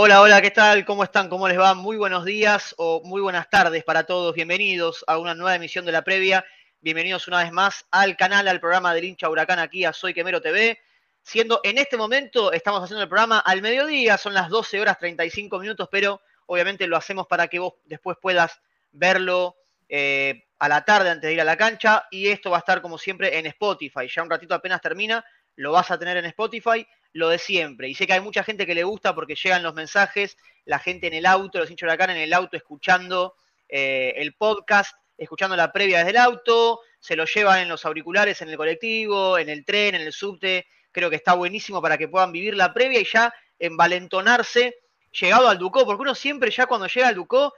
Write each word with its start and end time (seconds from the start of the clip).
Hola, 0.00 0.20
hola, 0.20 0.40
¿qué 0.40 0.52
tal? 0.52 0.84
¿Cómo 0.84 1.02
están? 1.02 1.28
¿Cómo 1.28 1.48
les 1.48 1.58
va? 1.58 1.74
Muy 1.74 1.96
buenos 1.96 2.24
días 2.24 2.72
o 2.78 3.02
muy 3.02 3.20
buenas 3.20 3.50
tardes 3.50 3.82
para 3.82 4.04
todos. 4.04 4.32
Bienvenidos 4.32 5.04
a 5.08 5.18
una 5.18 5.34
nueva 5.34 5.56
emisión 5.56 5.84
de 5.84 5.90
la 5.90 6.04
previa. 6.04 6.44
Bienvenidos 6.80 7.26
una 7.26 7.42
vez 7.42 7.50
más 7.50 7.84
al 7.90 8.16
canal, 8.16 8.46
al 8.46 8.60
programa 8.60 8.94
del 8.94 9.06
hincha 9.06 9.28
huracán 9.28 9.58
aquí 9.58 9.84
a 9.84 9.92
Soy 9.92 10.14
Quemero 10.14 10.40
TV. 10.40 10.78
Siendo 11.20 11.60
en 11.64 11.78
este 11.78 11.96
momento, 11.96 12.52
estamos 12.52 12.80
haciendo 12.80 13.02
el 13.02 13.08
programa 13.08 13.40
al 13.40 13.60
mediodía, 13.60 14.16
son 14.18 14.34
las 14.34 14.48
12 14.50 14.80
horas 14.80 14.98
35 15.00 15.58
minutos, 15.58 15.88
pero 15.90 16.20
obviamente 16.46 16.86
lo 16.86 16.96
hacemos 16.96 17.26
para 17.26 17.48
que 17.48 17.58
vos 17.58 17.72
después 17.84 18.16
puedas 18.22 18.60
verlo 18.92 19.56
eh, 19.88 20.44
a 20.60 20.68
la 20.68 20.84
tarde 20.84 21.10
antes 21.10 21.26
de 21.26 21.34
ir 21.34 21.40
a 21.40 21.44
la 21.44 21.56
cancha. 21.56 22.06
Y 22.12 22.28
esto 22.28 22.50
va 22.50 22.58
a 22.58 22.60
estar 22.60 22.80
como 22.80 22.98
siempre 22.98 23.36
en 23.36 23.46
Spotify. 23.46 24.06
Ya 24.08 24.22
un 24.22 24.30
ratito 24.30 24.54
apenas 24.54 24.80
termina, 24.80 25.24
lo 25.56 25.72
vas 25.72 25.90
a 25.90 25.98
tener 25.98 26.18
en 26.18 26.26
Spotify 26.26 26.86
lo 27.18 27.28
de 27.28 27.38
siempre. 27.38 27.88
Y 27.88 27.94
sé 27.94 28.06
que 28.06 28.14
hay 28.14 28.20
mucha 28.20 28.44
gente 28.44 28.64
que 28.64 28.74
le 28.74 28.84
gusta 28.84 29.14
porque 29.14 29.34
llegan 29.34 29.62
los 29.62 29.74
mensajes, 29.74 30.36
la 30.64 30.78
gente 30.78 31.08
en 31.08 31.14
el 31.14 31.26
auto, 31.26 31.58
los 31.58 31.70
hinchos 31.70 31.86
de 31.86 31.92
la 31.92 31.98
cara 31.98 32.14
en 32.14 32.20
el 32.20 32.32
auto 32.32 32.56
escuchando 32.56 33.34
eh, 33.68 34.14
el 34.16 34.34
podcast, 34.34 34.96
escuchando 35.16 35.56
la 35.56 35.72
previa 35.72 35.98
desde 35.98 36.10
el 36.10 36.16
auto, 36.18 36.80
se 37.00 37.16
lo 37.16 37.24
llevan 37.24 37.60
en 37.60 37.68
los 37.68 37.84
auriculares, 37.84 38.40
en 38.40 38.48
el 38.48 38.56
colectivo, 38.56 39.36
en 39.36 39.48
el 39.48 39.64
tren, 39.64 39.96
en 39.96 40.02
el 40.02 40.12
subte. 40.12 40.66
Creo 40.92 41.10
que 41.10 41.16
está 41.16 41.34
buenísimo 41.34 41.82
para 41.82 41.98
que 41.98 42.08
puedan 42.08 42.32
vivir 42.32 42.56
la 42.56 42.72
previa 42.72 43.00
y 43.00 43.04
ya 43.04 43.34
envalentonarse 43.58 44.76
llegado 45.10 45.48
al 45.48 45.58
Ducó, 45.58 45.84
porque 45.84 46.02
uno 46.02 46.14
siempre 46.14 46.50
ya 46.50 46.66
cuando 46.66 46.86
llega 46.86 47.08
al 47.08 47.14
Ducó 47.14 47.52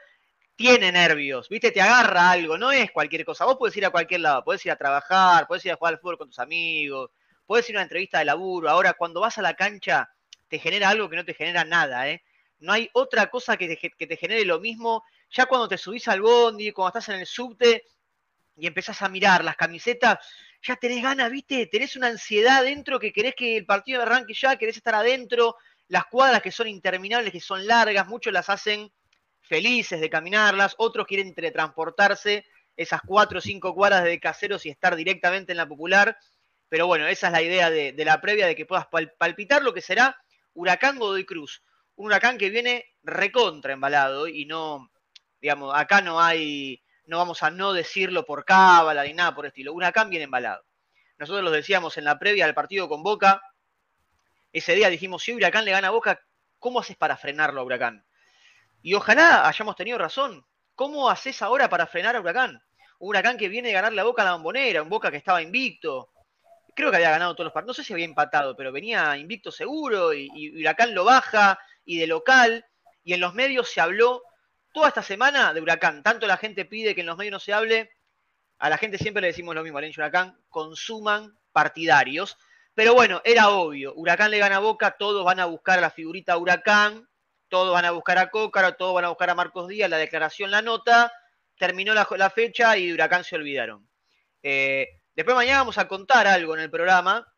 tiene 0.56 0.92
nervios, 0.92 1.48
¿viste? 1.48 1.70
Te 1.70 1.80
agarra 1.80 2.30
algo, 2.30 2.58
no 2.58 2.70
es 2.70 2.90
cualquier 2.90 3.24
cosa. 3.24 3.44
Vos 3.44 3.56
podés 3.56 3.76
ir 3.76 3.86
a 3.86 3.90
cualquier 3.90 4.20
lado, 4.20 4.44
podés 4.44 4.64
ir 4.66 4.72
a 4.72 4.76
trabajar, 4.76 5.46
podés 5.46 5.64
ir 5.64 5.72
a 5.72 5.76
jugar 5.76 5.94
al 5.94 6.00
fútbol 6.00 6.18
con 6.18 6.28
tus 6.28 6.38
amigos, 6.38 7.10
Puedes 7.50 7.68
ir 7.68 7.74
a 7.74 7.78
una 7.80 7.82
entrevista 7.82 8.20
de 8.20 8.26
laburo. 8.26 8.70
Ahora, 8.70 8.92
cuando 8.92 9.20
vas 9.20 9.36
a 9.36 9.42
la 9.42 9.54
cancha, 9.54 10.08
te 10.46 10.60
genera 10.60 10.88
algo 10.88 11.10
que 11.10 11.16
no 11.16 11.24
te 11.24 11.34
genera 11.34 11.64
nada, 11.64 12.08
¿eh? 12.08 12.22
No 12.60 12.72
hay 12.72 12.88
otra 12.92 13.28
cosa 13.28 13.56
que 13.56 13.66
te, 13.66 14.16
genere 14.16 14.44
lo 14.44 14.60
mismo. 14.60 15.02
Ya 15.32 15.46
cuando 15.46 15.66
te 15.66 15.76
subís 15.76 16.06
al 16.06 16.20
bondi, 16.20 16.70
cuando 16.70 16.90
estás 16.90 17.08
en 17.12 17.18
el 17.18 17.26
subte 17.26 17.82
y 18.56 18.68
empezás 18.68 19.02
a 19.02 19.08
mirar 19.08 19.42
las 19.42 19.56
camisetas, 19.56 20.24
ya 20.62 20.76
tenés 20.76 21.02
ganas, 21.02 21.28
¿viste? 21.28 21.66
Tenés 21.66 21.96
una 21.96 22.06
ansiedad 22.06 22.62
dentro 22.62 23.00
que 23.00 23.12
querés 23.12 23.34
que 23.34 23.56
el 23.56 23.66
partido 23.66 24.00
arranque 24.00 24.32
ya, 24.32 24.54
querés 24.54 24.76
estar 24.76 24.94
adentro. 24.94 25.56
Las 25.88 26.04
cuadras 26.04 26.42
que 26.42 26.52
son 26.52 26.68
interminables, 26.68 27.32
que 27.32 27.40
son 27.40 27.66
largas, 27.66 28.06
muchos 28.06 28.32
las 28.32 28.48
hacen 28.48 28.92
felices 29.40 30.00
de 30.00 30.08
caminarlas, 30.08 30.76
otros 30.78 31.04
quieren 31.04 31.34
teletransportarse 31.34 32.46
esas 32.76 33.00
cuatro 33.04 33.38
o 33.38 33.40
cinco 33.40 33.74
cuadras 33.74 34.04
de 34.04 34.20
caseros 34.20 34.64
y 34.66 34.70
estar 34.70 34.94
directamente 34.94 35.50
en 35.52 35.56
la 35.56 35.66
popular. 35.66 36.16
Pero 36.70 36.86
bueno, 36.86 37.08
esa 37.08 37.26
es 37.26 37.32
la 37.32 37.42
idea 37.42 37.68
de, 37.68 37.92
la 38.04 38.20
previa, 38.20 38.46
de 38.46 38.54
que 38.54 38.64
puedas 38.64 38.86
palpitar 39.18 39.62
lo 39.62 39.74
que 39.74 39.82
será 39.82 40.16
Huracán 40.54 41.00
Godoy 41.00 41.26
Cruz. 41.26 41.64
Un 41.96 42.06
huracán 42.06 42.38
que 42.38 42.48
viene 42.48 42.86
recontra 43.02 43.72
embalado 43.72 44.28
y 44.28 44.46
no, 44.46 44.88
digamos, 45.40 45.74
acá 45.76 46.00
no 46.00 46.20
hay, 46.20 46.80
no 47.06 47.18
vamos 47.18 47.42
a 47.42 47.50
no 47.50 47.72
decirlo 47.72 48.24
por 48.24 48.44
cábala 48.44 49.02
ni 49.02 49.14
nada 49.14 49.34
por 49.34 49.46
estilo. 49.46 49.74
Huracán 49.74 50.10
viene 50.10 50.24
embalado. 50.26 50.62
Nosotros 51.18 51.42
lo 51.42 51.50
decíamos 51.50 51.98
en 51.98 52.04
la 52.04 52.20
previa 52.20 52.46
del 52.46 52.54
partido 52.54 52.88
con 52.88 53.02
Boca. 53.02 53.42
Ese 54.52 54.76
día 54.76 54.88
dijimos, 54.90 55.24
si 55.24 55.32
Huracán 55.32 55.64
le 55.64 55.72
gana 55.72 55.88
a 55.88 55.90
Boca, 55.90 56.20
¿cómo 56.60 56.78
haces 56.78 56.96
para 56.96 57.16
frenarlo 57.16 57.60
a 57.60 57.64
Huracán? 57.64 58.06
Y 58.80 58.94
ojalá 58.94 59.48
hayamos 59.48 59.74
tenido 59.74 59.98
razón. 59.98 60.46
¿Cómo 60.76 61.10
haces 61.10 61.42
ahora 61.42 61.68
para 61.68 61.88
frenar 61.88 62.14
a 62.14 62.20
Huracán? 62.20 62.62
Un 63.00 63.08
Huracán 63.08 63.36
que 63.36 63.48
viene 63.48 63.70
a 63.70 63.74
ganar 63.74 63.92
la 63.92 64.04
Boca 64.04 64.22
a 64.22 64.26
la 64.26 64.32
bombonera, 64.34 64.82
un 64.82 64.88
Boca 64.88 65.10
que 65.10 65.16
estaba 65.16 65.42
invicto, 65.42 66.10
creo 66.74 66.90
que 66.90 66.96
había 66.96 67.10
ganado 67.10 67.34
todos 67.34 67.46
los 67.46 67.52
partidos, 67.52 67.78
no 67.78 67.82
sé 67.82 67.86
si 67.86 67.92
había 67.92 68.04
empatado, 68.04 68.56
pero 68.56 68.72
venía 68.72 69.16
invicto 69.16 69.50
seguro 69.50 70.12
y, 70.12 70.60
Huracán 70.60 70.94
lo 70.94 71.04
baja 71.04 71.58
y 71.84 71.98
de 71.98 72.06
local. 72.06 72.66
Y 73.02 73.14
en 73.14 73.20
los 73.20 73.34
medios 73.34 73.70
se 73.70 73.80
habló 73.80 74.22
toda 74.72 74.88
esta 74.88 75.02
semana 75.02 75.52
de 75.52 75.60
Huracán. 75.60 76.02
Tanto 76.02 76.26
la 76.26 76.36
gente 76.36 76.64
pide 76.64 76.94
que 76.94 77.00
en 77.00 77.06
los 77.06 77.16
medios 77.16 77.32
no 77.32 77.40
se 77.40 77.52
hable, 77.52 77.90
a 78.58 78.68
la 78.68 78.78
gente 78.78 78.98
siempre 78.98 79.22
le 79.22 79.28
decimos 79.28 79.54
lo 79.54 79.62
mismo, 79.62 79.78
al 79.78 79.90
Huracán, 79.90 80.38
consuman 80.48 81.38
partidarios. 81.52 82.36
Pero 82.74 82.94
bueno, 82.94 83.20
era 83.24 83.50
obvio, 83.50 83.92
Huracán 83.94 84.30
le 84.30 84.38
gana 84.38 84.56
a 84.56 84.60
Boca, 84.60 84.96
todos 84.98 85.24
van 85.24 85.40
a 85.40 85.46
buscar 85.46 85.78
a 85.78 85.82
la 85.82 85.90
figurita 85.90 86.36
Huracán, 86.36 87.08
todos 87.48 87.72
van 87.72 87.84
a 87.84 87.90
buscar 87.90 88.18
a 88.18 88.30
Cócaro, 88.30 88.76
todos 88.76 88.94
van 88.94 89.06
a 89.06 89.08
buscar 89.08 89.30
a 89.30 89.34
Marcos 89.34 89.66
Díaz, 89.66 89.90
la 89.90 89.96
declaración, 89.96 90.50
la 90.50 90.62
nota, 90.62 91.12
terminó 91.58 91.94
la, 91.94 92.06
la 92.16 92.30
fecha 92.30 92.76
y 92.76 92.86
de 92.86 92.94
Huracán 92.94 93.24
se 93.24 93.36
olvidaron. 93.36 93.88
Eh, 94.42 94.99
Después 95.20 95.36
mañana 95.36 95.58
vamos 95.58 95.76
a 95.76 95.86
contar 95.86 96.26
algo 96.26 96.54
en 96.54 96.62
el 96.62 96.70
programa. 96.70 97.30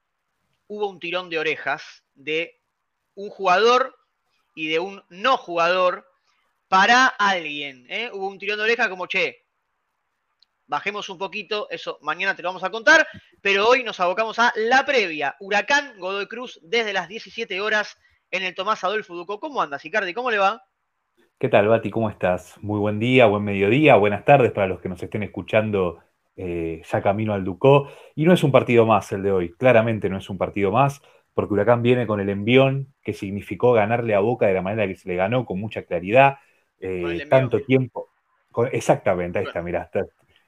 Hubo 0.69 0.89
un 0.89 1.01
tirón 1.01 1.29
de 1.29 1.41
orejas 1.41 2.05
de 2.15 2.61
un 3.17 3.29
jugador 3.29 3.97
y 4.55 4.69
de 4.69 4.79
un 4.79 5.03
no 5.09 5.37
jugador 5.37 6.07
para 6.69 7.09
alguien. 7.09 7.85
¿eh? 7.89 8.09
Hubo 8.13 8.29
un 8.29 8.39
tirón 8.39 8.59
de 8.59 8.63
orejas 8.63 8.87
como, 8.87 9.09
che, 9.09 9.47
bajemos 10.69 11.09
un 11.09 11.19
poquito, 11.19 11.67
eso 11.71 11.99
mañana 12.03 12.37
te 12.37 12.43
lo 12.43 12.51
vamos 12.51 12.63
a 12.63 12.71
contar, 12.71 13.05
pero 13.41 13.69
hoy 13.69 13.83
nos 13.83 13.99
abocamos 13.99 14.39
a 14.39 14.53
la 14.55 14.87
previa. 14.87 15.35
Huracán 15.41 15.99
Godoy 15.99 16.29
Cruz 16.29 16.61
desde 16.63 16.93
las 16.93 17.09
17 17.09 17.61
horas 17.61 17.99
en 18.31 18.45
el 18.45 18.55
Tomás 18.55 18.85
Adolfo 18.85 19.17
Duco. 19.17 19.41
¿Cómo 19.41 19.61
andas, 19.61 19.85
Icardi? 19.85 20.15
¿Cómo 20.15 20.31
le 20.31 20.39
va? 20.39 20.63
¿Qué 21.37 21.49
tal, 21.49 21.67
Bati? 21.67 21.91
¿Cómo 21.91 22.09
estás? 22.11 22.55
Muy 22.63 22.79
buen 22.79 23.01
día, 23.01 23.27
buen 23.27 23.43
mediodía, 23.43 23.97
buenas 23.97 24.25
tardes 24.25 24.53
para 24.53 24.69
los 24.69 24.81
que 24.81 24.89
nos 24.89 25.03
estén 25.03 25.25
escuchando 25.25 26.01
eh, 26.37 26.83
ya 26.91 27.03
camino 27.03 27.35
al 27.35 27.45
Ducó. 27.45 27.89
Y 28.15 28.25
no 28.25 28.33
es 28.33 28.43
un 28.43 28.53
partido 28.53 28.87
más 28.87 29.13
el 29.13 29.23
de 29.23 29.33
hoy, 29.33 29.53
claramente 29.53 30.09
no 30.09 30.19
es 30.19 30.31
un 30.31 30.39
partido 30.39 30.73
más, 30.73 31.03
porque 31.35 31.55
Huracán 31.55 31.83
viene 31.83 32.07
con 32.07 32.21
el 32.21 32.29
envión 32.29 32.93
que 33.03 33.13
significó 33.13 33.73
ganarle 33.73 34.15
a 34.15 34.21
Boca 34.21 34.47
de 34.47 34.55
la 34.55 34.63
manera 34.63 34.87
que 34.87 34.97
se 34.97 35.09
le 35.09 35.17
ganó, 35.17 35.45
con 35.45 35.61
mucha 35.61 35.83
claridad, 35.83 36.39
eh, 36.81 37.27
tanto 37.29 37.61
tiempo. 37.63 38.11
exactamente, 38.73 39.39
ahí 39.39 39.47
está, 39.47 39.63
mirá, 39.63 39.91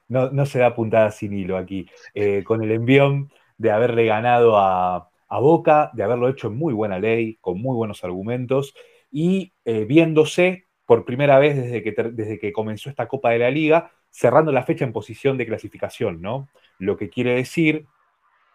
no, 0.09 0.47
se 0.47 0.59
da 0.59 0.75
puntada 0.75 1.11
sin 1.11 1.33
hilo 1.33 1.57
aquí. 1.57 1.87
Eh, 2.15 2.45
con 2.45 2.63
el 2.63 2.71
envión 2.71 3.31
de 3.57 3.71
haberle 3.71 4.07
ganado 4.07 4.59
a, 4.59 5.11
Boca, 5.31 5.91
de 5.95 6.05
haberlo 6.05 6.29
hecho 6.29 6.47
en 6.47 6.57
muy 6.57 6.73
buena 6.73 7.01
ley, 7.01 7.39
con 7.41 7.61
muy 7.61 7.75
buenos 7.75 8.05
argumentos, 8.05 8.73
y 9.11 9.53
viéndose 9.65 10.67
por 10.87 11.05
primera 11.05 11.41
vez 11.41 11.57
desde 11.57 11.83
que, 11.83 11.93
desde 12.13 12.39
que 12.39 12.53
comenzó 12.53 12.89
esta 12.89 13.09
Copa 13.09 13.31
de 13.31 13.41
la 13.41 13.51
Liga, 13.51 13.91
cerrando 14.15 14.53
la 14.53 14.63
fecha 14.63 14.85
en 14.85 14.93
posición 14.93 15.37
de 15.37 15.45
clasificación, 15.45 16.23
¿no? 16.23 16.49
Lo 16.79 16.97
que 16.97 17.11
quiere 17.11 17.35
decir, 17.35 17.87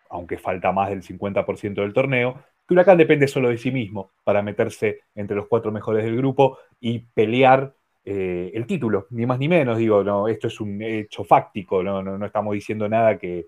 aunque 0.10 0.38
falta 0.38 0.72
más 0.72 0.90
del 0.90 1.04
50% 1.04 1.82
del 1.82 1.92
torneo, 1.92 2.42
que 2.66 2.74
Huracán 2.74 2.98
depende 2.98 3.28
solo 3.28 3.50
de 3.50 3.58
sí 3.58 3.70
mismo 3.70 4.12
para 4.24 4.42
meterse 4.42 5.02
entre 5.16 5.36
los 5.36 5.48
cuatro 5.48 5.72
mejores 5.74 6.06
del 6.06 6.16
grupo 6.16 6.60
y 6.80 7.00
pelear 7.00 7.74
eh, 8.06 8.52
el 8.54 8.66
título, 8.66 9.08
ni 9.10 9.26
más 9.26 9.38
ni 9.38 9.50
menos, 9.50 9.78
digo, 9.78 10.02
no, 10.02 10.30
esto 10.30 10.48
es 10.48 10.62
un 10.62 10.82
hecho 10.82 11.26
fáctico, 11.26 11.84
no, 11.84 12.02
no, 12.02 12.26
estamos 12.26 12.54
diciendo 12.54 12.88
nada 12.88 13.18
que, 13.18 13.48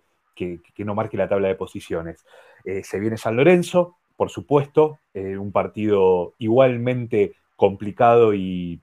no 0.80 0.96
marque 0.96 1.16
la 1.16 1.30
tabla 1.30 1.48
de 1.48 1.56
posiciones. 1.56 2.26
Eh, 2.66 2.84
se 2.84 3.00
viene 3.00 3.16
San 3.16 3.38
Lorenzo, 3.38 3.96
por 4.18 4.30
supuesto, 4.30 5.00
eh, 5.14 5.38
un 5.38 5.54
partido 5.54 6.34
igualmente 6.40 7.36
complicado 7.56 8.34
y, 8.34 8.82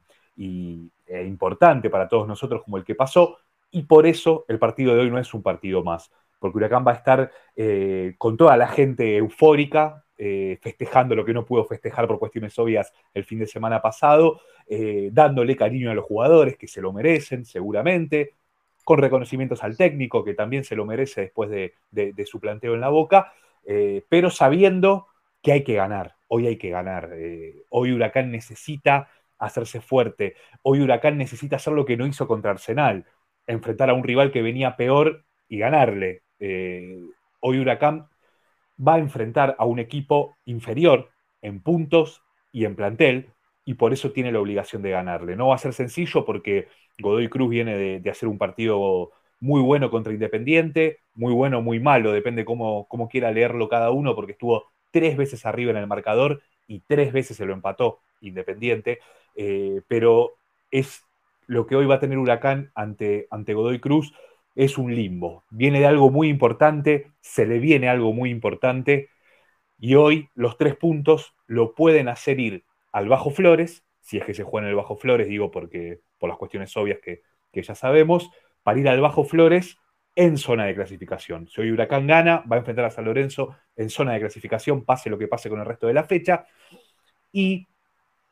e 1.09 1.25
importante 1.25 1.91
para 1.91 2.09
todos 2.09 2.29
nosotros 2.29 2.63
como 2.63 2.77
el 2.77 2.85
que 2.85 2.95
pasó, 2.95 3.39
y 3.71 3.83
por 3.83 4.07
eso 4.07 4.45
el 4.49 4.59
partido 4.59 4.95
de 4.95 5.01
hoy 5.01 5.11
no 5.11 5.19
es 5.19 5.35
un 5.35 5.43
partido 5.43 5.83
más, 5.83 6.11
porque 6.39 6.57
Huracán 6.57 6.85
va 6.87 6.93
a 6.93 6.97
estar 6.97 7.31
eh, 7.57 8.15
con 8.19 8.37
toda 8.37 8.57
la 8.57 8.69
gente 8.69 9.17
eufórica, 9.17 10.05
eh, 10.17 10.59
festejando 10.61 11.15
lo 11.15 11.25
que 11.25 11.33
no 11.33 11.45
pudo 11.45 11.65
festejar 11.65 12.09
por 12.09 12.19
cuestiones 12.19 12.59
obvias 12.59 12.93
el 13.15 13.25
fin 13.25 13.39
de 13.39 13.47
semana 13.47 13.81
pasado, 13.81 14.41
eh, 14.67 15.11
dándole 15.13 15.57
cariño 15.57 15.91
a 15.91 15.95
los 15.95 16.05
jugadores 16.05 16.57
que 16.57 16.67
se 16.67 16.81
lo 16.81 16.93
merecen 16.93 17.45
seguramente, 17.45 18.35
con 18.85 18.99
reconocimientos 18.99 19.63
al 19.63 19.77
técnico 19.77 20.25
que 20.25 20.35
también 20.35 20.65
se 20.65 20.75
lo 20.75 20.87
merece 20.87 21.23
después 21.23 21.51
de, 21.51 21.75
de 21.91 22.27
su 22.27 22.41
planteo 22.41 22.75
en 22.75 22.81
la 22.81 22.89
boca, 22.89 23.35
pero 24.09 24.31
sabiendo 24.31 25.09
que 25.43 25.53
hay 25.53 25.63
que 25.63 25.75
ganar, 25.75 26.17
hoy 26.27 26.47
hay 26.47 26.57
que 26.57 26.71
ganar, 26.71 27.11
hoy 27.69 27.93
Huracán 27.93 28.31
necesita 28.31 29.11
hacerse 29.39 29.81
fuerte. 29.81 30.35
Hoy 30.63 30.81
Huracán 30.81 31.19
necesita 31.19 31.57
hacer 31.57 31.73
lo 31.73 31.85
que 31.85 31.97
no 31.97 32.07
hizo 32.07 32.27
contra 32.27 32.51
Arsenal, 32.51 33.07
enfrentar 33.47 33.91
a 33.91 33.95
un 33.95 34.05
rival 34.05 34.31
que 34.31 34.43
venía 34.43 34.77
peor 34.77 35.25
y 35.49 35.59
ganarle. 35.59 36.23
Eh, 36.39 37.01
hoy 37.41 37.59
Huracán 37.59 38.09
va 38.87 38.95
a 38.95 38.99
enfrentar 38.99 39.57
a 39.59 39.65
un 39.65 39.79
equipo 39.79 40.37
inferior 40.45 41.11
en 41.43 41.63
puntos 41.63 42.23
y 42.53 42.65
en 42.65 42.77
plantel, 42.77 43.33
y 43.65 43.75
por 43.75 43.93
eso 43.93 44.13
tiene 44.13 44.33
la 44.33 44.41
obligación 44.41 44.83
de 44.83 44.91
ganarle. 44.91 45.37
No 45.37 45.49
va 45.49 45.57
a 45.57 45.59
ser 45.59 45.75
sencillo 45.75 46.25
porque 46.25 46.69
Godoy 46.99 47.29
Cruz 47.29 47.51
viene 47.51 47.77
de, 47.77 48.11
hacer 48.11 48.29
un 48.29 48.39
partido 48.39 49.11
muy 49.41 49.61
bueno 49.61 49.91
contra 49.91 50.13
Independiente, 50.13 51.01
muy 51.15 51.33
bueno, 51.33 51.61
muy 51.61 51.79
malo, 51.79 52.13
depende 52.13 52.45
cómo, 52.45 52.87
cómo 52.89 53.09
quiera 53.09 53.31
leerlo 53.31 53.69
cada 53.69 53.91
uno, 53.91 54.15
porque 54.15 54.33
estuvo 54.33 54.73
tres 54.91 55.17
veces 55.17 55.45
arriba 55.45 55.71
en 55.73 55.77
el 55.77 55.87
marcador 55.87 56.43
y 56.67 56.81
tres 56.81 57.13
veces 57.13 57.37
se 57.37 57.47
lo 57.47 57.53
empató 57.53 58.01
Independiente. 58.21 59.01
Eh, 59.35 59.83
pero 59.89 60.39
es 60.71 61.05
lo 61.47 61.67
que 61.67 61.77
hoy 61.77 61.87
va 61.87 61.97
a 61.97 62.01
tener 62.01 62.19
Huracán 62.19 62.71
ante, 62.75 63.27
ante 63.31 63.55
Godoy 63.55 63.81
Cruz, 63.81 64.13
es 64.55 64.77
un 64.77 64.95
limbo. 64.95 65.45
Viene 65.51 65.81
de 65.81 65.87
algo 65.87 66.11
muy 66.11 66.29
importante, 66.29 67.13
se 67.21 67.47
le 67.47 67.59
viene 67.59 67.89
algo 67.89 68.13
muy 68.13 68.31
importante, 68.31 69.09
y 69.79 69.95
hoy 69.95 70.29
los 70.35 70.57
tres 70.57 70.77
puntos 70.77 71.35
lo 71.47 71.75
pueden 71.75 72.09
hacer 72.09 72.41
ir 72.41 72.65
al 72.93 73.09
Bajo 73.09 73.31
Flores, 73.31 73.85
si 74.01 74.19
es 74.19 74.25
que 74.25 74.35
se 74.35 74.43
juega 74.43 74.67
en 74.67 74.71
el 74.71 74.77
Bajo 74.77 74.97
Flores, 74.97 75.29
digo 75.29 75.51
porque 75.51 76.01
por 76.19 76.29
las 76.29 76.39
cuestiones 76.39 76.77
obvias 76.77 76.99
que, 77.01 77.23
que 77.53 77.63
ya 77.63 77.75
sabemos, 77.75 78.31
para 78.63 78.81
ir 78.81 78.89
al 78.89 79.01
Bajo 79.01 79.25
Flores 79.25 79.79
en 80.17 80.37
zona 80.37 80.67
de 80.67 80.75
clasificación. 80.75 81.47
Si 81.49 81.61
hoy 81.61 81.71
Huracán 81.71 82.09
gana, 82.09 82.43
va 82.51 82.57
a 82.57 82.59
enfrentar 82.59 82.85
a 82.85 82.91
San 82.91 83.05
Lorenzo 83.05 83.57
en 83.77 83.89
zona 83.89 84.15
de 84.15 84.21
clasificación, 84.21 84.85
pase 84.85 85.11
lo 85.11 85.17
que 85.17 85.29
pase 85.29 85.49
con 85.49 85.61
el 85.61 85.67
resto 85.67 85.87
de 85.87 85.95
la 85.95 86.03
fecha. 86.03 86.45
Y 87.31 87.69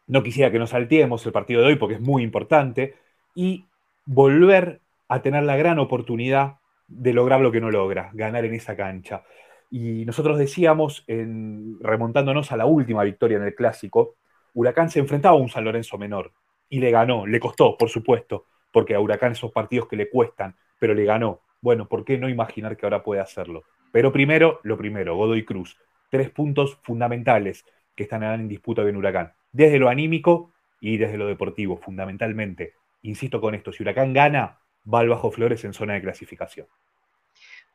no 0.07 0.23
quisiera 0.23 0.51
que 0.51 0.59
nos 0.59 0.71
salteemos 0.71 1.25
el 1.27 1.33
partido 1.33 1.63
de 1.63 1.69
hoy 1.69 1.77
porque 1.77 1.97
es 1.97 2.01
muy 2.01 2.23
importante. 2.23 2.95
Y 3.35 3.67
volver 4.05 4.81
a 5.09 5.23
tener 5.23 5.43
la 5.45 5.57
gran 5.57 5.79
oportunidad 5.79 6.57
de 6.89 7.13
lograr 7.13 7.41
lo 7.41 7.53
que 7.53 7.61
no 7.61 7.71
logra, 7.71 8.11
ganar 8.15 8.45
en 8.45 8.55
esa 8.55 8.77
cancha. 8.77 9.25
Y 9.71 10.05
nosotros 10.05 10.39
decíamos, 10.39 11.05
en, 11.09 11.79
remontándonos 11.81 12.53
a 12.53 12.57
la 12.57 12.67
última 12.67 13.03
victoria 13.03 13.39
en 13.39 13.45
el 13.45 13.55
clásico, 13.55 14.15
Huracán 14.55 14.91
se 14.91 15.01
enfrentaba 15.01 15.37
a 15.37 15.41
un 15.41 15.49
San 15.49 15.65
Lorenzo 15.65 15.99
menor 15.99 16.33
y 16.69 16.79
le 16.81 16.91
ganó, 16.91 17.27
le 17.27 17.41
costó, 17.41 17.77
por 17.77 17.91
supuesto, 17.91 18.47
porque 18.73 18.95
a 18.95 19.01
Huracán 19.01 19.33
esos 19.33 19.53
partidos 19.53 19.89
que 19.89 19.97
le 19.97 20.09
cuestan, 20.09 20.57
pero 20.79 20.95
le 20.95 21.05
ganó. 21.05 21.41
Bueno, 21.61 21.89
¿por 21.89 22.05
qué 22.05 22.17
no 22.19 22.29
imaginar 22.29 22.77
que 22.77 22.87
ahora 22.87 23.03
puede 23.03 23.21
hacerlo? 23.21 23.65
Pero 23.93 24.13
primero, 24.13 24.61
lo 24.63 24.77
primero, 24.77 25.17
Godoy 25.17 25.45
Cruz. 25.45 25.77
Tres 26.11 26.31
puntos 26.31 26.79
fundamentales 26.83 27.65
que 27.95 28.05
están 28.05 28.23
en 28.23 28.49
disputa 28.49 28.83
en 28.83 28.97
Huracán. 28.97 29.33
Desde 29.57 29.79
lo 29.79 29.89
anímico 29.89 30.53
y 30.83 30.99
desde 30.99 31.17
lo 31.17 31.27
deportivo, 31.27 31.79
fundamentalmente. 31.79 32.75
Insisto 33.01 33.41
con 33.41 33.55
esto, 33.55 33.73
si 33.73 33.83
Huracán 33.83 34.13
gana, 34.13 34.61
va 34.93 35.01
al 35.01 35.09
Bajo 35.09 35.31
Flores 35.31 35.65
en 35.65 35.73
zona 35.73 35.95
de 35.95 36.03
clasificación. 36.03 36.67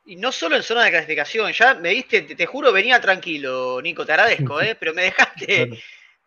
Y 0.06 0.16
no 0.16 0.32
solo 0.32 0.58
en 0.58 0.62
zona 0.62 0.84
de 0.84 0.92
clasificación, 0.92 1.52
ya 1.54 1.74
me 1.74 1.90
diste, 1.90 2.22
te, 2.22 2.46
juro, 2.46 2.72
venía 2.72 3.02
tranquilo, 3.02 3.82
Nico, 3.82 4.06
te 4.06 4.12
agradezco, 4.12 4.62
¿eh? 4.62 4.78
pero 4.80 4.94
me 4.94 5.02
dejaste, 5.02 5.72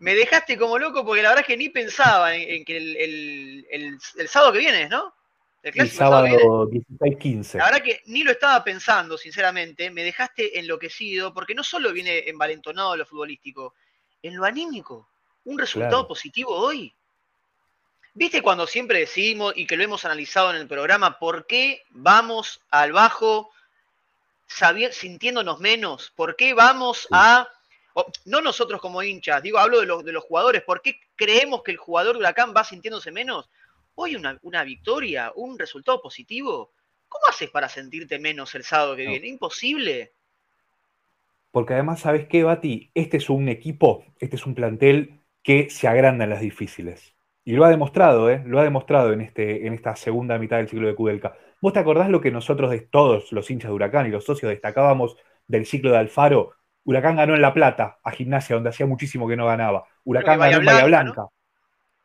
me 0.00 0.16
dejaste 0.16 0.58
como 0.58 0.76
loco 0.76 1.04
porque 1.06 1.22
la 1.22 1.28
verdad 1.28 1.44
es 1.44 1.46
que 1.46 1.56
ni 1.56 1.68
pensaba 1.68 2.34
en, 2.34 2.64
que 2.64 2.76
el, 2.76 4.28
sábado 4.28 4.54
que 4.54 4.58
viene, 4.58 4.88
¿no? 4.88 5.14
El, 5.62 5.88
sábado 5.88 6.26
16-15. 6.68 7.58
La 7.58 7.66
verdad 7.66 7.82
que 7.82 8.02
ni 8.06 8.24
lo 8.24 8.32
estaba 8.32 8.64
pensando, 8.64 9.16
sinceramente, 9.16 9.88
me 9.92 10.02
dejaste 10.02 10.58
enloquecido 10.58 11.32
porque 11.32 11.54
no 11.54 11.62
solo 11.62 11.92
viene 11.92 12.28
envalentonado 12.28 12.96
lo 12.96 13.06
futbolístico, 13.06 13.74
en 14.20 14.36
lo 14.36 14.44
anímico, 14.44 15.13
un 15.44 15.58
resultado 15.58 16.08
positivo 16.08 16.50
hoy. 16.50 16.94
¿Viste 18.14 18.42
cuando 18.42 18.66
siempre 18.66 19.00
decimos 19.00 19.54
y 19.56 19.66
que 19.66 19.76
lo 19.76 19.82
hemos 19.82 20.04
analizado 20.04 20.50
en 20.50 20.56
el 20.56 20.68
programa, 20.68 21.18
por 21.18 21.46
qué 21.46 21.82
vamos 21.90 22.60
al 22.70 22.92
bajo 22.92 23.50
sintiéndonos 24.46 25.58
menos? 25.58 26.12
¿Por 26.14 26.36
qué 26.36 26.54
vamos 26.54 27.08
a... 27.10 27.48
no 28.24 28.40
nosotros 28.40 28.80
como 28.80 29.02
hinchas, 29.02 29.42
digo, 29.42 29.58
hablo 29.58 29.80
de 29.80 29.86
los, 29.86 30.04
de 30.04 30.12
los 30.12 30.22
jugadores, 30.22 30.62
¿por 30.62 30.80
qué 30.80 31.00
creemos 31.16 31.64
que 31.64 31.72
el 31.72 31.76
jugador 31.76 32.14
de 32.14 32.20
Huracán 32.20 32.54
va 32.56 32.62
sintiéndose 32.62 33.10
menos? 33.10 33.50
Hoy 33.96 34.14
una, 34.14 34.38
una 34.42 34.62
victoria, 34.62 35.32
un 35.34 35.58
resultado 35.58 36.00
positivo, 36.00 36.70
¿cómo 37.08 37.26
haces 37.28 37.50
para 37.50 37.68
sentirte 37.68 38.20
menos 38.20 38.54
el 38.54 38.62
sábado 38.62 38.94
que 38.94 39.06
viene? 39.06 39.26
Imposible. 39.26 40.12
Porque 41.50 41.74
además, 41.74 42.00
¿sabes 42.00 42.28
qué, 42.28 42.44
Bati? 42.44 42.90
Este 42.94 43.16
es 43.16 43.28
un 43.28 43.48
equipo, 43.48 44.04
este 44.20 44.36
es 44.36 44.46
un 44.46 44.54
plantel 44.54 45.23
que 45.44 45.70
se 45.70 45.86
agranda 45.86 46.24
en 46.24 46.30
las 46.30 46.40
difíciles. 46.40 47.14
Y 47.44 47.52
lo 47.52 47.64
ha 47.64 47.68
demostrado, 47.68 48.30
¿eh? 48.30 48.42
Lo 48.46 48.58
ha 48.58 48.64
demostrado 48.64 49.12
en, 49.12 49.20
este, 49.20 49.66
en 49.66 49.74
esta 49.74 49.94
segunda 49.94 50.38
mitad 50.38 50.56
del 50.56 50.68
ciclo 50.68 50.88
de 50.88 50.94
Kudelka. 50.94 51.36
¿Vos 51.60 51.74
te 51.74 51.78
acordás 51.78 52.08
lo 52.08 52.22
que 52.22 52.30
nosotros, 52.30 52.70
de 52.70 52.80
todos 52.80 53.30
los 53.30 53.50
hinchas 53.50 53.68
de 53.68 53.74
Huracán 53.74 54.06
y 54.06 54.10
los 54.10 54.24
socios, 54.24 54.50
destacábamos 54.50 55.16
del 55.46 55.66
ciclo 55.66 55.92
de 55.92 55.98
Alfaro? 55.98 56.52
Huracán 56.84 57.16
ganó 57.16 57.34
en 57.34 57.42
La 57.42 57.52
Plata, 57.52 57.98
a 58.02 58.10
Gimnasia, 58.10 58.54
donde 58.56 58.70
hacía 58.70 58.86
muchísimo 58.86 59.28
que 59.28 59.36
no 59.36 59.46
ganaba. 59.46 59.84
Huracán 60.04 60.38
ganó 60.38 60.56
en 60.58 60.64
Bahía 60.64 60.86
Blanca. 60.86 61.26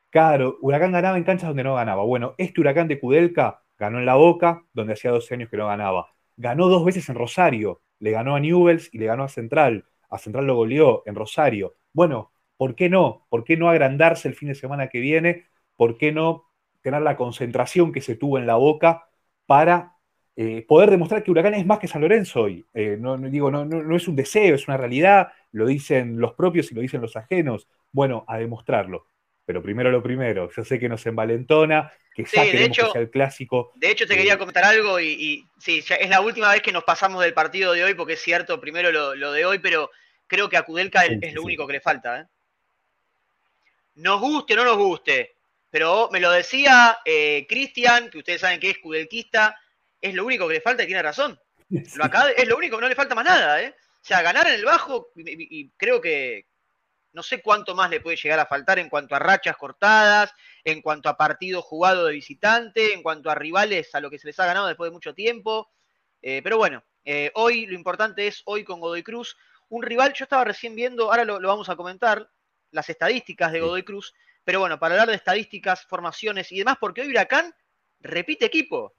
Claro, 0.10 0.58
Huracán 0.62 0.91
ganaba 0.91 1.17
en 1.17 1.24
canchas 1.24 1.48
donde 1.48 1.63
no 1.63 1.75
ganaba. 1.75 2.03
Bueno, 2.03 2.36
este 2.38 2.60
Huracán 2.60 2.89
de 2.89 3.00
Kudelka 3.00 3.62
ganó 3.77 4.00
en 4.00 4.05
La 4.05 4.15
Boca, 4.15 4.63
donde 4.74 4.93
hacía 4.93 5.12
12 5.12 5.36
años 5.36 5.50
que 5.50 5.58
no 5.58 5.67
ganaba. 5.67 6.08
Ganó 6.36 6.67
dos 6.67 6.84
veces 6.84 7.08
en 7.08 7.15
Rosario. 7.15 7.81
Le 8.00 8.12
ganó 8.12 8.36
a 8.36 8.39
Newells 8.41 8.89
y 8.93 8.98
le 8.98 9.05
ganó 9.05 9.24
a 9.24 9.29
Central. 9.29 9.86
A 10.10 10.17
Central 10.17 10.48
lo 10.48 10.55
goleó 10.55 11.03
en 11.05 11.15
Rosario. 11.15 11.75
Bueno, 11.93 12.31
¿Por 12.59 12.75
qué 12.75 12.89
no? 12.89 13.25
¿Por 13.29 13.45
qué 13.45 13.55
no 13.55 13.69
agrandarse 13.69 14.27
el 14.27 14.35
fin 14.35 14.49
de 14.49 14.53
semana 14.53 14.89
que 14.89 14.99
viene? 14.99 15.45
¿Por 15.77 15.97
qué 15.97 16.11
no 16.11 16.51
tener 16.81 17.01
la 17.01 17.15
concentración 17.15 17.93
que 17.93 18.01
se 18.01 18.15
tuvo 18.15 18.37
en 18.37 18.45
la 18.45 18.55
boca 18.55 19.07
para 19.45 19.93
eh, 20.35 20.65
poder 20.67 20.89
demostrar 20.89 21.23
que 21.23 21.31
Huracán 21.31 21.53
es 21.53 21.65
más 21.65 21.79
que 21.79 21.87
San 21.87 22.01
Lorenzo 22.01 22.41
hoy? 22.41 22.65
Eh, 22.73 22.97
no, 22.99 23.17
digo, 23.17 23.49
no, 23.49 23.63
no, 23.63 23.95
es 23.95 24.09
un 24.09 24.17
deseo, 24.17 24.55
es 24.55 24.67
una 24.67 24.75
realidad, 24.75 25.29
lo 25.53 25.67
dicen 25.67 26.19
los 26.19 26.33
propios 26.33 26.69
y 26.69 26.75
lo 26.75 26.81
dicen 26.81 26.99
los 26.99 27.15
ajenos. 27.15 27.69
Bueno, 27.93 28.25
a 28.27 28.37
demostrarlo. 28.37 29.07
Pero 29.45 29.63
primero 29.63 29.89
lo 29.89 30.03
primero, 30.03 30.49
yo 30.53 30.65
sé 30.65 30.77
que 30.77 30.89
nos 30.89 31.05
envalentona, 31.05 31.89
que 32.13 32.25
ya 32.25 32.43
queremos 32.43 32.67
hecho, 32.67 32.87
que 32.87 32.91
sea 32.91 33.01
el 33.01 33.09
clásico. 33.09 33.71
De 33.75 33.89
hecho, 33.89 34.05
te 34.05 34.17
quería 34.17 34.37
comentar 34.37 34.65
algo 34.65 34.99
y, 34.99 35.45
sí, 35.59 35.81
es 35.97 36.09
la 36.09 36.19
última 36.19 36.51
vez 36.51 36.61
que 36.61 36.73
nos 36.73 36.83
pasamos 36.83 37.23
del 37.23 37.33
partido 37.33 37.71
de 37.71 37.85
hoy, 37.85 37.93
porque 37.93 38.13
es 38.13 38.21
cierto, 38.21 38.59
primero 38.59 38.91
lo, 38.91 39.31
de 39.31 39.45
hoy, 39.45 39.59
pero 39.59 39.89
creo 40.27 40.49
que 40.49 40.57
a 40.57 40.63
Kudelka 40.63 41.05
es, 41.05 41.33
lo 41.33 41.43
único 41.43 41.65
que 41.65 41.73
le 41.73 41.79
falta. 41.79 42.19
¿eh? 42.19 42.25
Nos 44.00 44.22
guste 44.22 44.53
o 44.53 44.58
no 44.58 44.63
nos 44.63 44.77
guste, 44.77 45.36
pero 45.70 46.10
me 46.12 46.20
lo 46.20 46.32
decía 46.32 47.00
eh, 47.06 47.46
Cristian, 47.48 48.10
que 48.10 48.20
ustedes 48.20 48.41
saben 48.41 48.60
que 48.60 48.72
es 48.72 48.77
cudelquista, 48.79 49.60
es 50.01 50.13
lo 50.13 50.25
único 50.25 50.48
que 50.48 50.56
le 50.56 50.62
falta 50.62 50.84
y 50.84 50.88
tiene 50.88 51.03
razón. 51.03 51.39
Es 51.70 52.48
lo 52.48 52.58
único, 52.58 52.79
no 52.79 52.88
le 52.88 52.96
falta 52.96 53.13
más 53.13 53.25
nada, 53.25 53.62
¿eh? 53.62 53.75
O 53.77 54.06
sea, 54.06 54.22
ganar 54.22 54.48
en 54.48 54.56
el 54.56 54.65
bajo, 54.65 55.10
y, 55.15 55.70
creo 55.72 56.00
que 56.01 56.48
no 57.12 57.22
sé 57.22 57.41
cuánto 57.41 57.75
más 57.75 57.89
le 57.89 58.00
puede 58.00 58.15
llegar 58.15 58.39
a 58.39 58.46
faltar 58.46 58.79
en 58.79 58.89
cuanto 58.89 59.15
a 59.15 59.20
rachas 59.20 59.58
cortadas, 59.58 60.34
en 60.63 60.82
cuanto 60.82 61.10
a 61.10 61.18
partidos 61.18 61.65
jugados 61.65 62.08
de 62.08 62.13
visitante, 62.13 62.94
en 62.94 63.03
cuanto 63.03 63.29
a 63.29 63.36
rivales 63.36 63.94
a 63.94 64.00
lo 64.00 64.10
que 64.10 64.18
se 64.18 64.27
les 64.27 64.39
ha 64.39 64.46
ganado 64.46 64.68
después 64.68 64.89
de 64.89 64.94
mucho 64.94 65.13
tiempo. 65.13 65.70
Eh, 66.22 66.41
pero 66.41 66.58
bueno, 66.58 66.84
eh, 67.03 67.32
hoy 67.36 67.65
lo 67.65 67.75
importante 67.75 68.25
es 68.27 68.41
hoy 68.46 68.63
con 68.63 68.79
Godoy 68.79 69.03
Cruz, 69.03 69.38
un 69.68 69.84
rival, 69.84 70.13
yo 70.13 70.24
estaba 70.24 70.46
recién 70.46 70.74
viendo, 70.75 71.12
ahora 71.12 71.25
lo 71.25 71.48
vamos 71.48 71.70
a 71.70 71.75
comentar, 71.75 72.29
las 72.71 72.89
estadísticas 72.89 73.51
de 73.51 73.61
Godoy 73.61 73.83
Cruz, 73.83 74.13
pero 74.43 74.59
bueno, 74.59 74.79
para 74.79 74.95
hablar 74.95 75.09
de 75.09 75.15
estadísticas, 75.15 75.85
formaciones 75.85 76.51
y 76.51 76.59
demás, 76.59 76.77
porque 76.79 77.01
hoy 77.01 77.09
Huracán 77.09 77.53
repite 77.99 78.45
equipo. 78.45 78.93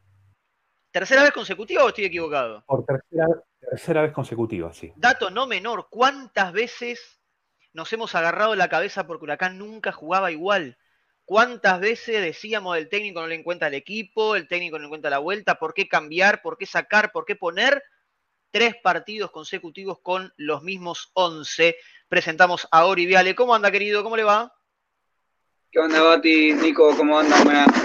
¿Tercera 0.90 1.22
vez 1.22 1.32
consecutiva 1.32 1.84
o 1.84 1.88
estoy 1.88 2.04
equivocado? 2.04 2.64
Por 2.66 2.84
tercera, 2.84 4.02
vez 4.02 4.12
consecutiva, 4.12 4.72
sí. 4.72 4.92
Dato 4.96 5.30
no 5.30 5.46
menor, 5.46 5.88
¿cuántas 5.88 6.52
veces 6.52 7.20
nos 7.72 7.92
hemos 7.92 8.14
agarrado 8.14 8.56
la 8.56 8.68
cabeza 8.68 9.06
porque 9.06 9.24
Huracán 9.24 9.58
nunca 9.58 9.92
jugaba 9.92 10.32
igual? 10.32 10.78
¿Cuántas 11.24 11.78
veces 11.78 12.20
decíamos 12.20 12.76
el 12.76 12.88
técnico 12.88 13.20
no 13.20 13.28
le 13.28 13.36
encuentra 13.36 13.68
el 13.68 13.74
equipo, 13.74 14.34
el 14.34 14.48
técnico 14.48 14.76
no 14.76 14.82
le 14.82 14.86
encuentra 14.86 15.10
la 15.10 15.18
vuelta, 15.18 15.60
por 15.60 15.74
qué 15.74 15.86
cambiar, 15.86 16.42
por 16.42 16.58
qué 16.58 16.66
sacar, 16.66 17.12
por 17.12 17.24
qué 17.24 17.36
poner? 17.36 17.84
Tres 18.52 18.75
partidos 18.83 19.30
consecutivos 19.30 20.00
con 20.00 20.33
los 20.37 20.64
mismos 20.64 21.12
once 21.14 21.76
presentamos 22.09 22.66
a 22.73 22.85
Ori 22.85 23.07
Viale. 23.07 23.37
¿Cómo 23.37 23.54
anda, 23.54 23.71
querido? 23.71 24.02
¿Cómo 24.02 24.16
le 24.16 24.25
va? 24.25 24.52
¿Qué 25.71 25.78
onda, 25.78 26.02
Bati? 26.02 26.54
Nico, 26.54 26.97
¿cómo 26.97 27.16
anda? 27.16 27.37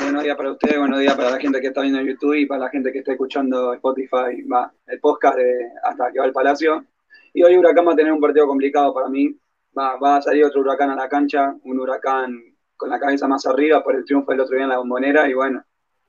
buenos 0.01 0.23
días 0.23 0.35
para 0.35 0.53
ustedes, 0.53 0.79
buenos 0.79 0.99
días 0.99 1.15
para 1.15 1.29
la 1.29 1.39
gente 1.39 1.61
que 1.61 1.67
está 1.67 1.81
viendo 1.81 2.01
YouTube 2.01 2.33
y 2.33 2.47
para 2.47 2.61
la 2.61 2.69
gente 2.69 2.91
que 2.91 2.97
está 2.97 3.11
escuchando 3.11 3.75
Spotify, 3.75 4.41
va, 4.51 4.73
el 4.87 4.99
podcast 4.99 5.37
de 5.37 5.69
Hasta 5.83 6.11
que 6.11 6.17
va 6.17 6.25
el 6.25 6.33
Palacio. 6.33 6.83
Y 7.31 7.43
hoy 7.43 7.55
Huracán 7.57 7.87
va 7.87 7.93
a 7.93 7.95
tener 7.95 8.11
un 8.11 8.19
partido 8.19 8.47
complicado 8.47 8.91
para 8.91 9.07
mí. 9.07 9.37
Va, 9.77 9.97
va 9.97 10.17
a 10.17 10.21
salir 10.23 10.45
otro 10.45 10.61
Huracán 10.61 10.89
a 10.89 10.95
la 10.95 11.07
cancha, 11.07 11.55
un 11.61 11.79
Huracán 11.79 12.55
con 12.75 12.89
la 12.89 12.99
cabeza 12.99 13.27
más 13.27 13.45
arriba 13.45 13.83
por 13.83 13.95
el 13.95 14.03
triunfo 14.03 14.31
del 14.31 14.39
otro 14.39 14.55
día 14.55 14.63
en 14.63 14.69
la 14.69 14.79
bombonera. 14.79 15.29
Y 15.29 15.35
bueno, 15.35 15.63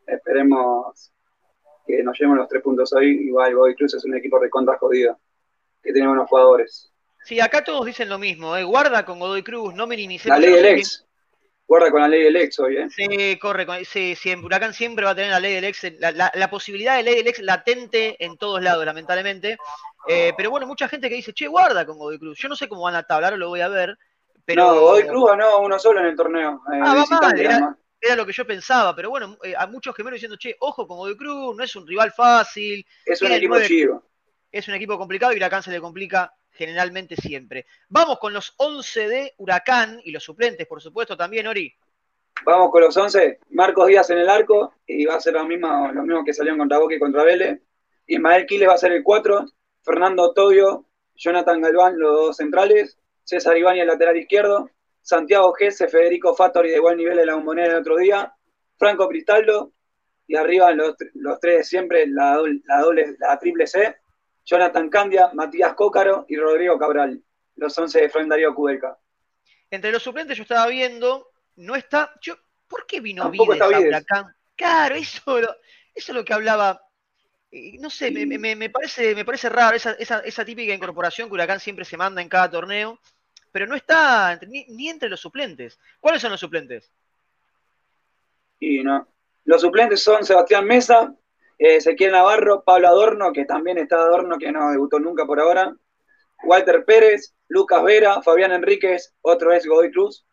esperemos 0.07 1.13
que 1.87 2.03
nos 2.03 2.19
llevemos 2.19 2.39
los 2.39 2.49
tres 2.49 2.63
puntos 2.63 2.93
hoy. 2.93 3.27
Igual 3.27 3.55
Boy 3.55 3.75
Cruz 3.75 3.95
es 3.95 4.05
un 4.05 4.17
equipo 4.17 4.39
de 4.41 4.51
contra 4.51 4.79
jodido, 4.79 5.19
que 5.83 5.93
tiene 5.93 6.09
buenos 6.09 6.29
jugadores. 6.29 6.93
Sí, 7.27 7.41
acá 7.41 7.65
todos 7.65 7.85
dicen 7.85 8.09
lo 8.09 8.19
mismo, 8.19 8.57
¿eh? 8.57 8.63
guarda 8.63 9.05
con 9.05 9.19
Godoy 9.19 9.43
Cruz, 9.43 9.75
no 9.75 9.89
minimice. 9.89 10.29
La 10.29 10.39
ley 10.39 10.53
del 10.53 10.67
ex. 10.67 11.05
Guarda 11.67 11.91
con 11.91 12.01
la 12.01 12.07
ley 12.07 12.23
del 12.23 12.37
ex 12.37 12.61
hoy, 12.61 12.77
¿eh? 12.77 12.87
Sí, 12.89 13.37
corre, 13.41 13.67
sí, 13.85 14.15
siempre. 14.15 14.47
Huracán 14.47 14.73
siempre 14.73 15.05
va 15.05 15.11
a 15.11 15.15
tener 15.17 15.33
la 15.33 15.41
ley 15.41 15.55
del 15.55 15.65
ex, 15.65 15.83
la, 15.99 16.51
posibilidad 16.51 16.97
de 16.97 17.03
ley 17.03 17.17
del 17.17 17.27
ex 17.27 17.41
latente 17.41 18.25
en 18.25 18.37
todos 18.37 18.63
lados, 18.63 18.87
lamentablemente. 18.87 19.59
Eh, 20.07 20.35
pero 20.37 20.51
bueno, 20.51 20.69
mucha 20.69 20.87
gente 20.87 21.09
que 21.09 21.17
dice, 21.17 21.33
che, 21.33 21.49
guarda 21.49 21.85
con 21.85 21.99
Godoy 21.99 22.21
Cruz. 22.21 22.39
Yo 22.39 22.49
no 22.49 22.55
sé 22.55 22.69
cómo 22.69 22.83
van 22.83 22.95
a 22.95 23.03
tablar, 23.03 23.37
lo 23.37 23.49
voy 23.49 23.61
a 23.61 23.69
ver. 23.69 23.99
Pero... 24.45 24.63
No, 24.63 24.81
Godoy 24.81 25.09
Cruz 25.09 25.37
no, 25.37 25.59
uno 25.59 25.81
solo 25.81 25.99
en 25.99 26.07
el 26.07 26.17
torneo. 26.17 26.63
Eh, 26.73 26.81
ah, 26.81 27.05
va 27.11 27.21
mal, 27.21 27.41
era, 27.41 27.77
lo 28.15 28.27
que 28.27 28.33
yo 28.33 28.47
pensaba, 28.47 28.95
pero 28.95 29.11
bueno, 29.11 29.37
eh, 29.43 29.55
a 29.57 29.67
muchos 29.67 29.97
gemelos 29.97 30.17
diciendo, 30.17 30.37
che, 30.37 30.55
ojo 30.61 30.87
con 30.87 30.99
Godoy 30.99 31.17
Cruz, 31.17 31.57
no 31.57 31.65
es 31.65 31.75
un 31.75 31.87
rival 31.87 32.13
fácil. 32.13 32.87
Es 33.05 33.23
un 33.23 33.33
equipo 33.33 33.59
chivo. 33.63 34.05
Es 34.53 34.69
un 34.69 34.75
equipo 34.75 34.97
complicado 34.97 35.33
y 35.33 35.37
Huracán 35.37 35.63
se 35.63 35.71
le 35.71 35.81
complica 35.81 36.33
generalmente 36.51 37.17
siempre. 37.17 37.67
Vamos 37.89 38.19
con 38.19 38.33
los 38.33 38.55
11 38.57 39.09
de 39.09 39.35
Huracán 39.39 40.01
y 40.05 40.13
los 40.13 40.23
suplentes, 40.23 40.67
por 40.67 40.81
supuesto, 40.81 41.17
también, 41.17 41.47
Ori. 41.47 41.75
Vamos 42.45 42.71
con 42.71 42.83
los 42.83 42.97
11. 42.97 43.41
Marcos 43.51 43.87
Díaz 43.89 44.11
en 44.11 44.19
el 44.19 44.29
arco 44.29 44.75
y 44.87 45.05
va 45.05 45.17
a 45.17 45.21
ser 45.21 45.35
lo 45.35 45.45
mismo, 45.45 45.91
lo 45.93 46.03
mismo 46.03 46.25
que 46.25 46.35
salieron 46.35 46.59
contra 46.59 46.79
Boca 46.79 46.95
y 46.95 46.99
contra 46.99 47.25
Vélez. 47.25 47.61
Ismael 48.07 48.47
Quiles 48.47 48.69
va 48.69 48.75
a 48.75 48.79
ser 48.79 48.93
el 48.93 49.03
4. 49.03 49.47
Fernando 49.83 50.33
Tobio, 50.33 50.87
Jonathan 51.15 51.61
Galván, 51.61 51.99
los 51.99 52.13
dos 52.13 52.37
centrales. 52.37 52.99
César 53.25 53.57
Iván 53.57 53.77
el 53.77 53.89
lateral 53.89 54.17
izquierdo. 54.17 54.71
Santiago 55.07 55.53
Gese, 55.53 55.87
Federico 55.87 56.35
Fattori 56.35 56.69
de 56.73 56.81
buen 56.81 56.97
nivel 56.97 57.17
de 57.17 57.25
la 57.25 57.37
bombonera 57.37 57.75
el 57.75 57.79
otro 57.79 57.97
día, 57.97 58.35
Franco 58.77 59.09
Cristaldo, 59.09 59.73
y 60.27 60.35
arriba 60.35 60.73
los, 60.73 60.97
los 61.15 61.39
tres 61.39 61.59
de 61.59 61.65
siempre, 61.65 62.09
la, 62.09 62.43
la, 62.65 62.81
doble, 62.81 63.15
la 63.21 63.39
triple 63.39 63.69
C, 63.69 63.99
Jonathan 64.45 64.91
Candia, 64.91 65.31
Matías 65.33 65.75
Cócaro 65.75 66.27
y 66.29 66.37
Rodrigo 66.37 66.77
Cabral, 66.77 67.23
los 67.55 67.79
11 67.79 68.01
de 68.01 68.09
Fran 68.09 68.29
Darío 68.29 68.53
Kudelka. 68.53 68.99
Entre 69.71 69.93
los 69.93 70.03
suplentes 70.03 70.37
yo 70.37 70.43
estaba 70.43 70.67
viendo, 70.67 71.31
no 71.55 71.77
está, 71.77 72.13
yo, 72.21 72.35
¿por 72.67 72.85
qué 72.85 73.01
vino 73.01 73.31
Vides 73.31 73.61
a 73.61 73.69
Huracán? 73.69 74.35
Claro, 74.57 74.97
eso, 74.97 75.39
eso 75.39 75.53
es 75.95 76.09
lo 76.09 76.25
que 76.25 76.35
hablaba 76.35 76.83
no 77.79 77.91
sé, 77.91 78.11
me, 78.11 78.71
parece, 78.71 79.15
me 79.15 79.25
parece 79.25 79.49
raro 79.49 79.77
esa, 79.77 80.45
típica 80.45 80.75
incorporación 80.75 81.29
que 81.29 81.35
Huracán 81.35 81.61
siempre 81.61 81.85
se 81.85 81.97
manda 81.97 82.21
en 82.21 82.29
cada 82.29 82.51
torneo, 82.51 82.99
pero 83.53 83.67
no 83.67 83.75
está 83.75 84.39
ni, 84.47 84.89
entre 84.89 85.09
los 85.09 85.21
suplentes. 85.21 85.79
¿Cuáles 86.01 86.23
son 86.23 86.31
los 86.31 86.41
suplentes? 86.41 86.91
Y 88.59 88.83
no. 88.83 89.09
Los 89.45 89.61
suplentes 89.61 90.03
son 90.03 90.25
Sebastián 90.25 90.65
Mesa, 90.65 91.15
eh, 91.59 91.77
Ezequiel 91.77 92.13
Navarro, 92.13 92.63
Pablo 92.65 92.89
Adorno, 92.89 93.33
que 93.33 93.45
también 93.45 93.79
está 93.79 93.97
Adorno, 93.97 94.39
que 94.39 94.51
no 94.53 94.71
debutó 94.71 94.99
nunca 94.99 95.25
por 95.25 95.41
ahora, 95.41 95.75
Walter 96.43 96.85
Pérez, 96.85 97.35
Lucas 97.49 97.83
Vera, 97.83 98.23
Fabián 98.23 98.53
Enríquez, 98.53 99.15
otro 99.23 99.53
es 99.53 99.67
Godoy 99.67 99.91
Cruz, 99.91 100.27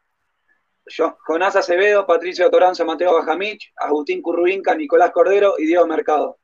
Jonás 1.26 1.56
Acevedo, 1.56 2.06
Patricio 2.06 2.50
Toranzo, 2.50 2.86
Mateo 2.86 3.14
Bajamich, 3.14 3.72
Agustín 3.78 4.22
Curruinca, 4.22 4.76
Nicolás 4.76 5.12
Cordero 5.12 5.56
y 5.58 5.66
Diego 5.66 5.88
Mercado. 5.88 6.40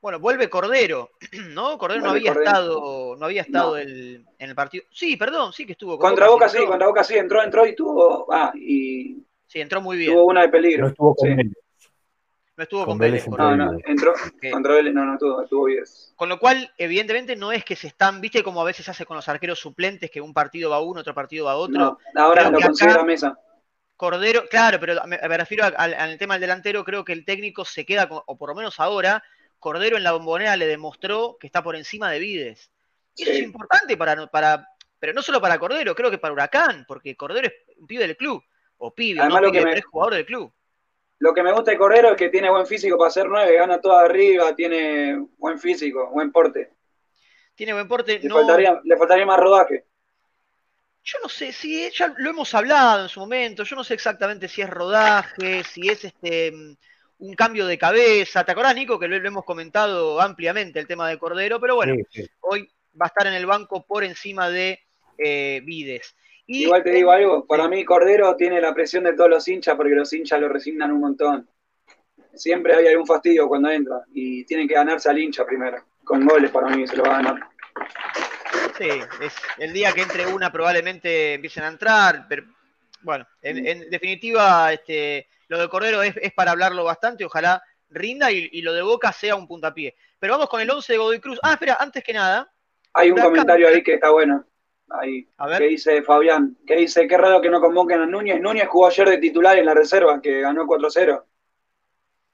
Bueno, 0.00 0.20
vuelve 0.20 0.48
Cordero, 0.48 1.10
¿no? 1.50 1.76
Cordero 1.76 2.02
no 2.02 2.10
había 2.10 2.32
estado, 2.32 3.16
no 3.16 3.24
había 3.26 3.42
estado 3.42 3.78
en 3.78 4.24
el 4.38 4.54
partido. 4.54 4.84
Sí, 4.90 5.16
perdón, 5.16 5.52
sí 5.52 5.66
que 5.66 5.72
estuvo. 5.72 5.98
contra 5.98 6.28
Boca, 6.28 6.48
sí, 6.48 6.64
contra 6.64 6.86
Boca 6.86 7.02
sí, 7.02 7.16
entró, 7.16 7.42
entró 7.42 7.66
y 7.66 7.74
tuvo. 7.74 8.26
Ah, 8.32 8.52
y. 8.54 9.24
Sí, 9.46 9.60
entró 9.60 9.80
muy 9.80 9.96
bien. 9.96 10.12
Tuvo 10.12 10.26
una 10.26 10.42
de 10.42 10.48
peligro. 10.50 10.82
No 10.82 10.88
estuvo 10.88 11.14
con 11.14 11.28
él. 11.28 11.52
No 12.56 12.62
estuvo 12.64 12.86
con, 12.86 12.98
Vélez. 12.98 13.28
no, 13.28 13.56
no, 13.56 13.78
entró 13.86 14.14
contra 14.50 14.74
Vélez, 14.74 14.92
no, 14.92 15.04
no 15.04 15.16
tuvo, 15.16 15.42
estuvo 15.42 15.64
bien. 15.66 15.84
Con 16.16 16.28
lo 16.28 16.40
cual, 16.40 16.72
evidentemente, 16.76 17.36
no 17.36 17.52
es 17.52 17.64
que 17.64 17.76
se 17.76 17.86
están, 17.86 18.20
viste 18.20 18.42
como 18.42 18.60
a 18.60 18.64
veces 18.64 18.88
hace 18.88 19.06
con 19.06 19.16
los 19.16 19.28
arqueros 19.28 19.60
suplentes, 19.60 20.10
que 20.10 20.20
un 20.20 20.34
partido 20.34 20.68
va 20.68 20.80
uno, 20.80 21.00
otro 21.00 21.14
partido 21.14 21.46
va 21.46 21.54
otro. 21.54 21.78
No, 21.78 21.98
ahora 22.20 22.50
lo 22.50 22.60
considera 22.60 23.04
mesa. 23.04 23.38
Cordero, 23.96 24.44
claro, 24.48 24.78
pero 24.80 25.00
me, 25.06 25.18
refiero 25.18 25.64
al, 25.76 26.18
tema 26.18 26.34
del 26.34 26.42
delantero, 26.42 26.84
creo 26.84 27.04
que 27.04 27.12
el 27.12 27.24
técnico 27.24 27.64
se 27.64 27.86
queda, 27.86 28.08
o 28.10 28.36
por 28.36 28.48
lo 28.48 28.56
menos 28.56 28.80
ahora, 28.80 29.22
Cordero 29.58 29.96
en 29.96 30.04
la 30.04 30.12
bombonera 30.12 30.56
le 30.56 30.66
demostró 30.66 31.36
que 31.38 31.46
está 31.46 31.62
por 31.62 31.76
encima 31.76 32.10
de 32.10 32.18
Vides. 32.18 32.70
Y 33.16 33.22
eso 33.22 33.32
es 33.32 33.42
importante 33.42 33.96
para, 33.96 34.26
para, 34.28 34.68
pero 34.98 35.12
no 35.12 35.22
solo 35.22 35.40
para 35.40 35.58
Cordero, 35.58 35.94
creo 35.94 36.10
que 36.10 36.18
para 36.18 36.32
Huracán, 36.32 36.84
porque 36.86 37.16
Cordero 37.16 37.48
es 37.48 37.54
un 37.76 37.86
pibe 37.86 38.06
del 38.06 38.16
club, 38.16 38.42
o 38.78 38.94
pibe, 38.94 39.20
Además, 39.20 39.42
no, 39.42 39.70
es 39.70 39.84
jugador 39.84 40.14
del 40.14 40.26
club. 40.26 40.52
Lo 41.20 41.34
que 41.34 41.42
me 41.42 41.52
gusta 41.52 41.72
de 41.72 41.78
Cordero 41.78 42.10
es 42.10 42.16
que 42.16 42.28
tiene 42.28 42.48
buen 42.48 42.66
físico 42.66 42.96
para 42.96 43.10
ser 43.10 43.26
nueve, 43.28 43.56
gana 43.56 43.80
toda 43.80 44.02
arriba, 44.02 44.54
tiene 44.54 45.26
buen 45.36 45.58
físico, 45.58 46.10
buen 46.10 46.30
porte. 46.30 46.70
Tiene 47.56 47.72
buen 47.72 47.88
porte. 47.88 48.20
Le, 48.20 48.30
faltaría, 48.30 48.80
le 48.84 48.96
faltaría 48.96 49.26
más 49.26 49.40
rodaje. 49.40 49.84
Yo 51.02 51.18
no 51.22 51.28
sé, 51.28 51.52
si 51.52 51.90
ya 51.90 52.14
lo 52.18 52.30
hemos 52.30 52.54
hablado 52.54 53.02
en 53.02 53.08
su 53.08 53.18
momento, 53.18 53.64
yo 53.64 53.74
no 53.74 53.82
sé 53.82 53.94
exactamente 53.94 54.46
si 54.46 54.62
es 54.62 54.70
rodaje, 54.70 55.64
si 55.64 55.88
es 55.88 56.04
este 56.04 56.52
un 57.18 57.34
cambio 57.34 57.66
de 57.66 57.78
cabeza. 57.78 58.44
¿Te 58.44 58.52
acordás, 58.52 58.74
Nico, 58.74 58.98
que 58.98 59.08
lo, 59.08 59.16
hemos 59.16 59.44
comentado 59.44 60.20
ampliamente 60.20 60.78
el 60.78 60.86
tema 60.86 61.08
de 61.08 61.18
Cordero? 61.18 61.60
Pero 61.60 61.76
bueno, 61.76 61.94
hoy 62.40 62.68
va 63.00 63.06
a 63.06 63.08
estar 63.08 63.26
en 63.26 63.34
el 63.34 63.46
banco 63.46 63.84
por 63.86 64.04
encima 64.04 64.48
de 64.50 64.80
eh, 65.18 65.60
Vides. 65.64 66.14
Igual 66.46 66.82
te 66.82 66.92
digo 66.92 67.10
algo, 67.10 67.46
para 67.46 67.68
mí 67.68 67.84
Cordero 67.84 68.34
tiene 68.36 68.60
la 68.60 68.72
presión 68.72 69.04
de 69.04 69.12
todos 69.12 69.28
los 69.28 69.46
hinchas 69.46 69.76
porque 69.76 69.94
los 69.94 70.10
hinchas 70.12 70.40
lo 70.40 70.48
resignan 70.48 70.92
un 70.92 71.00
montón. 71.00 71.48
Siempre 72.34 72.74
hay 72.74 72.86
algún 72.86 73.06
fastidio 73.06 73.48
cuando 73.48 73.70
entra 73.70 74.02
y 74.14 74.44
tienen 74.44 74.66
que 74.66 74.74
ganarse 74.74 75.10
al 75.10 75.18
hincha 75.18 75.44
primero. 75.44 75.84
Con 76.04 76.24
goles 76.24 76.50
para 76.50 76.68
mí 76.68 76.86
se 76.86 76.96
lo 76.96 77.02
va 77.02 77.18
a 77.18 77.22
ganar. 77.22 77.48
Sí, 78.78 78.88
es 79.20 79.34
el 79.58 79.72
día 79.72 79.92
que 79.92 80.02
entre 80.02 80.26
una 80.26 80.50
probablemente 80.50 81.34
empiecen 81.34 81.64
a 81.64 81.68
entrar, 81.68 82.26
pero 82.28 82.44
bueno, 83.02 83.26
en 83.42 83.90
definitiva, 83.90 84.72
este, 84.72 85.28
lo 85.48 85.58
de 85.58 85.68
Cordero 85.68 86.02
es, 86.02 86.14
para 86.34 86.52
hablarlo 86.52 86.84
bastante, 86.84 87.24
ojalá 87.24 87.62
rinda 87.90 88.30
y, 88.30 88.60
lo 88.62 88.72
de 88.72 88.82
Boca 88.82 89.12
sea 89.12 89.34
un 89.34 89.48
puntapié. 89.48 89.96
Pero 90.18 90.34
vamos 90.34 90.48
con 90.48 90.60
el 90.60 90.70
11 90.70 90.92
de 90.92 90.98
Godoy 90.98 91.20
Cruz. 91.20 91.38
Ah, 91.42 91.52
espera, 91.52 91.76
antes 91.80 92.04
que 92.04 92.12
nada. 92.12 92.52
Hay 92.92 93.10
un 93.10 93.18
comentario 93.18 93.68
ahí 93.68 93.82
que 93.82 93.94
está 93.94 94.10
bueno. 94.10 94.44
Ahí, 94.90 95.28
que 95.58 95.64
dice 95.64 96.02
Fabián, 96.02 96.56
que 96.66 96.76
dice, 96.76 97.06
qué 97.06 97.18
raro 97.18 97.42
que 97.42 97.50
no 97.50 97.60
convoquen 97.60 98.00
a 98.00 98.06
Núñez. 98.06 98.40
Núñez 98.40 98.68
jugó 98.68 98.86
ayer 98.86 99.08
de 99.08 99.18
titular 99.18 99.58
en 99.58 99.66
la 99.66 99.74
reserva, 99.74 100.20
que 100.20 100.40
ganó 100.40 100.64
4-0. 100.66 101.24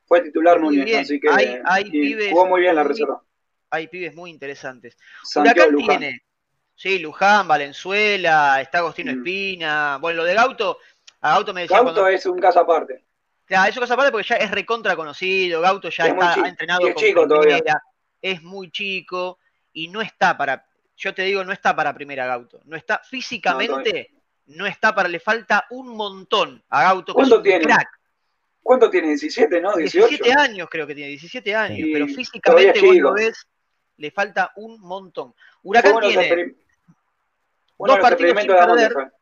Fue 0.07 0.21
titular 0.21 0.61
Núñez, 0.61 0.99
así 0.99 1.19
que 1.19 1.29
jugó 2.31 2.47
muy 2.47 2.61
bien 2.61 2.77
la 2.77 2.85
reserva. 2.85 3.23
Hay 3.71 3.89
pibes 3.89 4.15
muy 4.15 4.31
interesantes. 4.31 4.97
Huracán 5.35 5.75
tiene, 5.77 6.23
sí, 6.77 7.01
Luján, 7.01 7.49
Valenzuela, 7.49 8.61
está 8.61 8.79
Agostino 8.79 9.13
mm. 9.13 9.17
Espina. 9.17 9.99
Bueno, 10.01 10.19
lo 10.19 10.25
de 10.25 10.35
Gauto, 10.35 10.79
Gauto 11.31 11.55
me 11.55 11.63
decía. 11.63 11.83
Gauto 11.83 12.07
es 12.09 12.27
un 12.27 12.39
caso 12.39 12.61
aparte. 12.61 13.03
Claro, 13.47 13.71
es 13.71 13.77
un 13.77 13.81
caso 13.81 13.95
aparte 13.95 14.13
porque 14.13 14.29
ya 14.29 14.37
es 14.37 14.51
recontra 14.51 14.95
conocido. 14.95 15.61
Gauto 15.61 15.89
ya 15.89 16.07
está, 16.07 16.35
entrenado 16.47 16.87
es 16.87 16.95
chico 16.97 17.27
todavía. 17.27 17.83
Es 18.21 18.43
muy 18.43 18.71
chico 18.71 19.39
y 19.73 19.89
no 19.89 20.03
está 20.03 20.37
para. 20.37 20.67
Yo 20.97 21.15
te 21.15 21.23
digo, 21.23 21.43
no 21.43 21.53
está 21.53 21.75
para 21.75 21.95
primera 21.95 22.27
Gauto. 22.27 22.61
No 22.65 22.77
está 22.77 22.99
físicamente, 22.99 24.13
no, 24.47 24.67
está 24.67 24.95
para. 24.95 25.09
Le 25.09 25.19
falta 25.19 25.67
un 25.71 25.97
montón 25.97 26.63
a 26.69 26.83
Gauto. 26.85 27.15
¿Cuánto 27.15 27.43
tiene? 27.43 27.67
¿Cuánto 28.63 28.91
tiene? 28.91 29.09
17, 29.09 29.61
¿no? 29.61 29.77
18. 29.77 30.09
17 30.09 30.41
años 30.41 30.69
creo 30.71 30.87
que 30.87 30.95
tiene, 30.95 31.11
17 31.11 31.55
años. 31.55 31.89
pero 31.93 32.07
físicamente 32.07 32.81
vos 32.81 32.97
lo 32.97 33.13
ves, 33.15 33.47
le 33.97 34.11
falta 34.11 34.53
un 34.57 34.81
montón. 34.81 35.35
Huracán 35.63 36.01
tiene 36.01 36.55
dos 37.79 37.99
partidos 37.99 38.41
sin 38.41 38.47
perder. 38.47 39.13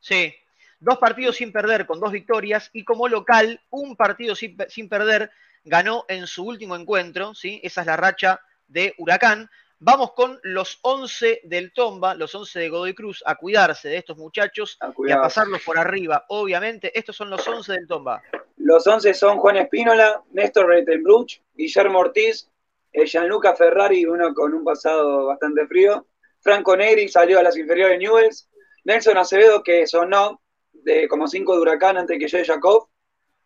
Sí, 0.00 0.34
dos 0.80 0.98
partidos 0.98 1.36
sin 1.36 1.52
perder 1.52 1.86
con 1.86 2.00
dos 2.00 2.12
victorias 2.12 2.70
y 2.72 2.84
como 2.84 3.08
local 3.08 3.60
un 3.70 3.96
partido 3.96 4.34
sin, 4.34 4.56
perder 4.88 5.30
ganó 5.64 6.04
en 6.08 6.26
su 6.26 6.44
último 6.44 6.76
encuentro, 6.76 7.34
¿sí? 7.34 7.60
Esa 7.62 7.82
es 7.82 7.86
la 7.86 7.96
racha 7.96 8.40
de 8.66 8.94
Huracán. 8.98 9.50
Vamos 9.80 10.12
con 10.12 10.40
los 10.42 10.78
11 10.82 11.42
del 11.44 11.72
Tomba, 11.72 12.14
los 12.14 12.34
11 12.34 12.58
de 12.58 12.68
Godoy 12.68 12.94
Cruz, 12.94 13.22
a 13.26 13.36
cuidarse 13.36 13.88
de 13.88 13.98
estos 13.98 14.16
muchachos 14.16 14.78
y 15.06 15.10
a 15.12 15.20
pasarlos 15.20 15.62
por 15.62 15.78
arriba. 15.78 16.24
Obviamente, 16.28 16.96
estos 16.98 17.14
son 17.14 17.30
los 17.30 17.46
11 17.46 17.72
del 17.72 17.86
Tomba. 17.86 18.22
Los 18.56 18.86
11 18.86 19.14
son 19.14 19.38
Juan 19.38 19.56
Espínola, 19.56 20.22
Néstor 20.32 20.66
Reitenbruch, 20.66 21.40
Guillermo 21.54 22.00
Ortiz, 22.00 22.48
eh, 22.92 23.06
Gianluca 23.06 23.54
Ferrari, 23.54 24.04
uno 24.04 24.34
con 24.34 24.52
un 24.52 24.64
pasado 24.64 25.26
bastante 25.26 25.66
frío, 25.66 26.06
Franco 26.40 26.76
Negri 26.76 27.08
salió 27.08 27.38
a 27.38 27.42
las 27.42 27.56
inferiores 27.56 27.98
de 27.98 28.04
Newells, 28.04 28.48
Nelson 28.84 29.18
Acevedo, 29.18 29.62
que 29.62 29.86
sonó 29.86 30.40
de 30.84 31.08
como 31.08 31.28
cinco 31.28 31.54
de 31.54 31.60
Huracán 31.60 31.96
antes 31.96 32.18
que 32.18 32.28
llegue 32.28 32.44
Jacob, 32.44 32.88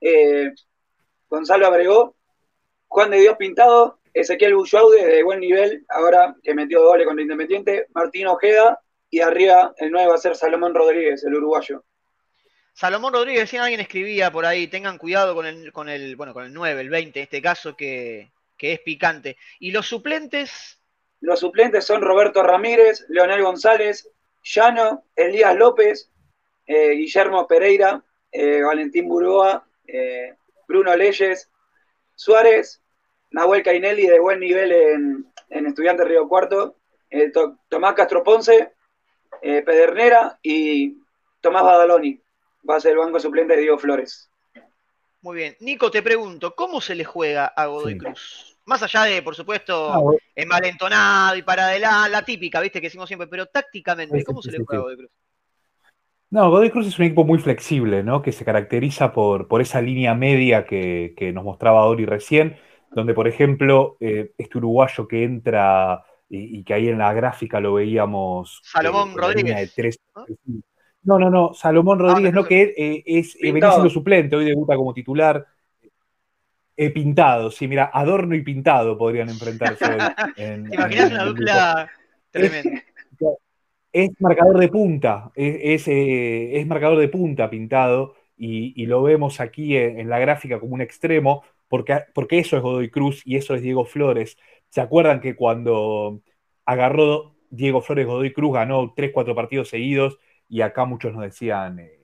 eh, 0.00 0.52
Gonzalo 1.28 1.66
Abregó, 1.66 2.16
Juan 2.88 3.10
de 3.10 3.20
Dios 3.20 3.36
Pintado, 3.36 3.98
Ezequiel 4.12 4.54
Bullaude 4.54 5.06
de 5.06 5.22
buen 5.22 5.40
nivel, 5.40 5.84
ahora 5.88 6.36
que 6.42 6.54
metió 6.54 6.82
doble 6.82 7.04
contra 7.04 7.22
Independiente, 7.22 7.86
Martín 7.94 8.26
Ojeda 8.26 8.80
y 9.10 9.20
arriba 9.20 9.74
el 9.78 9.90
9 9.90 10.08
va 10.08 10.14
a 10.14 10.18
ser 10.18 10.36
Salomón 10.36 10.74
Rodríguez, 10.74 11.24
el 11.24 11.34
uruguayo. 11.34 11.84
Salomón 12.74 13.12
Rodríguez, 13.12 13.50
si 13.50 13.56
alguien 13.58 13.80
escribía 13.80 14.30
por 14.30 14.46
ahí, 14.46 14.66
tengan 14.66 14.98
cuidado 14.98 15.34
con 15.34 15.46
el, 15.46 15.72
con 15.72 15.88
el, 15.88 16.16
bueno, 16.16 16.32
con 16.32 16.44
el 16.44 16.52
9, 16.52 16.80
el 16.80 16.88
20 16.88 17.18
en 17.18 17.22
este 17.24 17.42
caso, 17.42 17.76
que, 17.76 18.32
que 18.56 18.72
es 18.72 18.80
picante. 18.80 19.36
¿Y 19.58 19.70
los 19.70 19.86
suplentes? 19.86 20.78
Los 21.20 21.40
suplentes 21.40 21.84
son 21.84 22.00
Roberto 22.00 22.42
Ramírez, 22.42 23.04
Leonel 23.08 23.42
González, 23.42 24.10
Llano, 24.42 25.04
Elías 25.16 25.56
López, 25.56 26.11
eh, 26.72 26.94
Guillermo 26.94 27.46
Pereira, 27.46 28.02
eh, 28.30 28.62
Valentín 28.62 29.06
Burgoa, 29.06 29.66
eh, 29.86 30.34
Bruno 30.66 30.96
Leyes, 30.96 31.50
Suárez, 32.14 32.80
Nahuel 33.30 33.62
Cainelli 33.62 34.06
de 34.06 34.18
buen 34.18 34.40
nivel 34.40 34.72
en, 34.72 35.26
en 35.50 35.66
Estudiantes 35.66 36.08
Río 36.08 36.26
Cuarto, 36.28 36.76
Tomás 37.68 37.94
Castro 37.94 38.22
Ponce, 38.22 38.72
Pedernera 39.42 40.38
y 40.42 40.96
Tomás 41.42 41.62
Badaloni. 41.62 42.18
Va 42.68 42.76
a 42.76 42.80
ser 42.80 42.92
el 42.92 42.98
banco 42.98 43.20
suplente 43.20 43.54
de 43.54 43.62
Diego 43.62 43.78
Flores. 43.78 44.30
Muy 45.20 45.36
bien. 45.36 45.56
Nico, 45.60 45.90
te 45.90 46.02
pregunto, 46.02 46.54
¿cómo 46.54 46.80
se 46.80 46.94
le 46.94 47.04
juega 47.04 47.46
a 47.46 47.66
Godoy 47.66 47.98
Cruz? 47.98 48.56
Más 48.64 48.82
allá 48.82 49.02
de, 49.04 49.20
por 49.22 49.34
supuesto, 49.34 49.92
ah, 49.92 50.16
envalentonado 50.34 51.36
y 51.36 51.42
para 51.42 51.66
adelante, 51.66 52.10
la 52.10 52.24
típica, 52.24 52.60
viste, 52.60 52.80
que 52.80 52.86
decimos 52.86 53.08
siempre, 53.08 53.26
pero 53.28 53.46
tácticamente, 53.46 54.24
¿cómo 54.24 54.40
se 54.40 54.52
le 54.52 54.64
juega 54.64 54.78
a 54.78 54.82
Godoy 54.84 54.96
Cruz? 54.96 55.10
No, 56.32 56.48
Godoy 56.48 56.70
Cruz 56.70 56.86
es 56.86 56.98
un 56.98 57.04
equipo 57.04 57.24
muy 57.24 57.38
flexible, 57.38 58.02
¿no? 58.02 58.22
Que 58.22 58.32
se 58.32 58.42
caracteriza 58.42 59.12
por, 59.12 59.48
por 59.48 59.60
esa 59.60 59.82
línea 59.82 60.14
media 60.14 60.64
que, 60.64 61.30
nos 61.34 61.44
mostraba 61.44 61.84
Dori 61.84 62.06
recién, 62.06 62.56
donde, 62.90 63.12
por 63.12 63.28
ejemplo, 63.28 63.98
eh, 64.00 64.32
este 64.38 64.56
uruguayo 64.56 65.06
que 65.06 65.24
entra 65.24 66.02
y, 66.30 66.64
que 66.64 66.72
ahí 66.72 66.88
en 66.88 66.96
la 66.96 67.12
gráfica 67.12 67.60
lo 67.60 67.74
veíamos. 67.74 68.62
Salomón 68.64 69.10
eh, 69.10 69.14
Rodríguez. 69.14 69.56
De 69.56 69.66
tres, 69.76 70.00
No, 71.02 71.18
no, 71.18 71.28
no, 71.28 71.52
Salomón 71.52 71.98
ah, 72.00 72.04
Rodríguez, 72.04 72.32
no, 72.32 72.44
que 72.44 72.62
eh, 72.78 73.02
es 73.04 73.36
venía 73.38 73.70
siendo 73.70 73.90
suplente, 73.90 74.34
hoy 74.34 74.46
debuta 74.46 74.74
como 74.74 74.94
titular. 74.94 75.46
He 76.74 76.88
pintado, 76.88 77.50
sí, 77.50 77.68
mira, 77.68 77.90
Adorno 77.92 78.34
y 78.34 78.40
Pintado 78.40 78.96
podrían 78.96 79.28
enfrentarse 79.28 79.84
hoy. 79.84 79.98
¿Te 80.34 80.74
imaginas 80.74 81.10
una 81.10 81.24
dupla 81.24 81.90
tremenda? 82.30 82.82
Es, 83.92 84.10
marcador 84.20 84.58
de 84.58 84.68
punta, 84.68 85.30
es, 85.34 85.86
es, 85.86 86.66
marcador 86.66 86.98
de 86.98 87.08
punta 87.08 87.50
Pintado, 87.50 88.14
y, 88.36 88.86
lo 88.86 89.02
vemos 89.02 89.40
aquí 89.40 89.76
en, 89.76 90.08
la 90.08 90.18
gráfica 90.18 90.58
como 90.58 90.74
un 90.74 90.80
extremo, 90.80 91.44
porque, 91.68 92.00
porque 92.14 92.38
eso 92.38 92.56
es 92.56 92.62
Godoy 92.62 92.90
Cruz 92.90 93.22
y 93.24 93.36
eso 93.36 93.54
es 93.54 93.62
Diego 93.62 93.84
Flores. 93.84 94.36
¿Se 94.68 94.80
acuerdan 94.80 95.20
que 95.20 95.36
cuando 95.36 96.20
agarró 96.64 97.34
Diego 97.50 97.82
Flores 97.82 98.06
Godoy 98.06 98.32
Cruz, 98.32 98.54
ganó 98.54 98.94
3-4 98.94 99.34
partidos 99.34 99.68
seguidos? 99.68 100.18
Y 100.48 100.62
acá 100.62 100.84
muchos 100.86 101.12
nos 101.12 101.22
decían, 101.22 101.78
eh, 101.78 101.98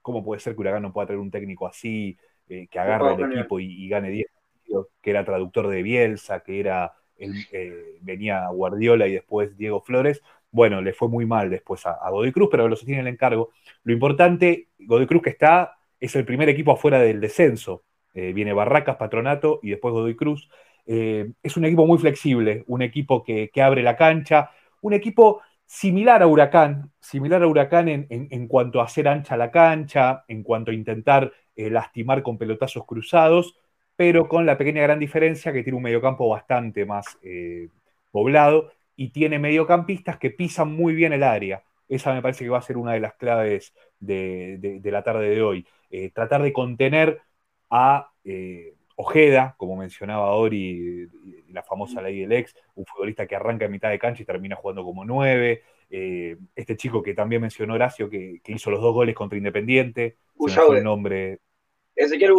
¿cómo 0.00 0.24
puede 0.24 0.40
ser 0.40 0.54
que 0.54 0.60
Huracán 0.60 0.82
no 0.82 0.92
pueda 0.92 1.08
tener 1.08 1.20
un 1.20 1.30
técnico 1.30 1.66
así, 1.66 2.16
eh, 2.48 2.68
que 2.68 2.78
agarre 2.78 3.14
el 3.14 3.32
equipo 3.32 3.60
y, 3.60 3.88
gane 3.88 4.10
10 4.10 4.26
partidos, 4.32 4.86
que 5.00 5.10
era 5.10 5.24
traductor 5.24 5.68
de 5.68 5.82
Bielsa, 5.82 6.40
que 6.40 6.60
era 6.60 6.92
eh, 7.18 7.98
venía 8.00 8.48
Guardiola 8.48 9.06
y 9.06 9.12
después 9.12 9.56
Diego 9.56 9.82
Flores? 9.82 10.22
Bueno, 10.52 10.82
le 10.82 10.92
fue 10.92 11.08
muy 11.08 11.26
mal 11.26 11.50
después 11.50 11.86
a, 11.86 12.10
Godoy 12.10 12.30
Cruz, 12.30 12.48
pero 12.50 12.68
lo 12.68 12.76
sostiene 12.76 13.00
el 13.00 13.08
encargo. 13.08 13.50
Lo 13.84 13.92
importante, 13.92 14.68
Godoy 14.78 15.06
Cruz 15.06 15.22
que 15.22 15.30
está, 15.30 15.78
es 15.98 16.14
el 16.14 16.24
primer 16.26 16.48
equipo 16.48 16.72
afuera 16.72 17.00
del 17.00 17.20
descenso. 17.20 17.84
viene 18.14 18.52
Barracas, 18.52 18.96
Patronato 18.96 19.60
y 19.62 19.70
después 19.70 19.92
Godoy 19.92 20.14
Cruz. 20.14 20.50
es 20.86 21.56
un 21.56 21.64
equipo 21.64 21.86
muy 21.86 21.98
flexible, 21.98 22.64
un 22.66 22.82
equipo 22.82 23.24
que, 23.24 23.50
abre 23.62 23.82
la 23.82 23.96
cancha, 23.96 24.50
un 24.82 24.92
equipo 24.92 25.40
similar 25.64 26.22
a 26.22 26.26
Huracán, 26.26 26.92
similar 27.00 27.42
a 27.42 27.46
Huracán 27.46 27.88
en, 27.88 28.46
cuanto 28.46 28.80
a 28.80 28.84
hacer 28.84 29.08
ancha 29.08 29.38
la 29.38 29.50
cancha, 29.50 30.24
en 30.28 30.42
cuanto 30.42 30.70
a 30.70 30.74
intentar 30.74 31.32
eh, 31.56 31.70
lastimar 31.70 32.22
con 32.22 32.36
pelotazos 32.36 32.84
cruzados, 32.84 33.56
pero 33.96 34.28
con 34.28 34.44
la 34.44 34.58
pequeña 34.58 34.82
gran 34.82 34.98
diferencia 34.98 35.50
que 35.52 35.62
tiene 35.62 35.78
un 35.78 35.82
mediocampo 35.82 36.28
bastante 36.28 36.84
más 36.84 37.18
eh, 37.22 37.68
poblado 38.10 38.70
y 38.96 39.10
tiene 39.10 39.38
mediocampistas 39.38 40.18
que 40.18 40.30
pisan 40.30 40.72
muy 40.72 40.94
bien 40.94 41.12
el 41.12 41.22
área. 41.22 41.62
Esa 41.88 42.14
me 42.14 42.22
parece 42.22 42.44
que 42.44 42.50
va 42.50 42.58
a 42.58 42.62
ser 42.62 42.76
una 42.76 42.92
de 42.92 43.00
las 43.00 43.14
claves 43.14 43.74
de, 43.98 44.80
la 44.84 45.02
tarde 45.02 45.28
de 45.30 45.42
hoy. 45.42 45.66
Eh, 45.90 46.10
tratar 46.10 46.42
de 46.42 46.52
contener 46.52 47.20
a 47.70 48.10
Ojeda, 48.96 49.54
como 49.56 49.76
mencionaba 49.76 50.32
Ori, 50.32 51.08
la 51.48 51.62
famosa 51.62 52.00
ley 52.02 52.20
del 52.20 52.32
ex, 52.32 52.54
un 52.74 52.86
futbolista 52.86 53.26
que 53.26 53.36
arranca 53.36 53.64
en 53.64 53.72
mitad 53.72 53.90
de 53.90 53.98
cancha 53.98 54.22
y 54.22 54.26
termina 54.26 54.56
jugando 54.56 54.84
como 54.84 55.04
nueve. 55.04 55.62
Eh, 55.90 56.36
este 56.54 56.76
chico 56.76 57.02
que 57.02 57.14
también 57.14 57.42
mencionó 57.42 57.74
Horacio, 57.74 58.08
que, 58.08 58.40
hizo 58.46 58.70
los 58.70 58.80
dos 58.80 58.94
goles 58.94 59.14
contra 59.14 59.36
Independiente. 59.36 60.16
el 60.76 60.84
nombre. 60.84 61.40
Ezequiel 61.94 62.32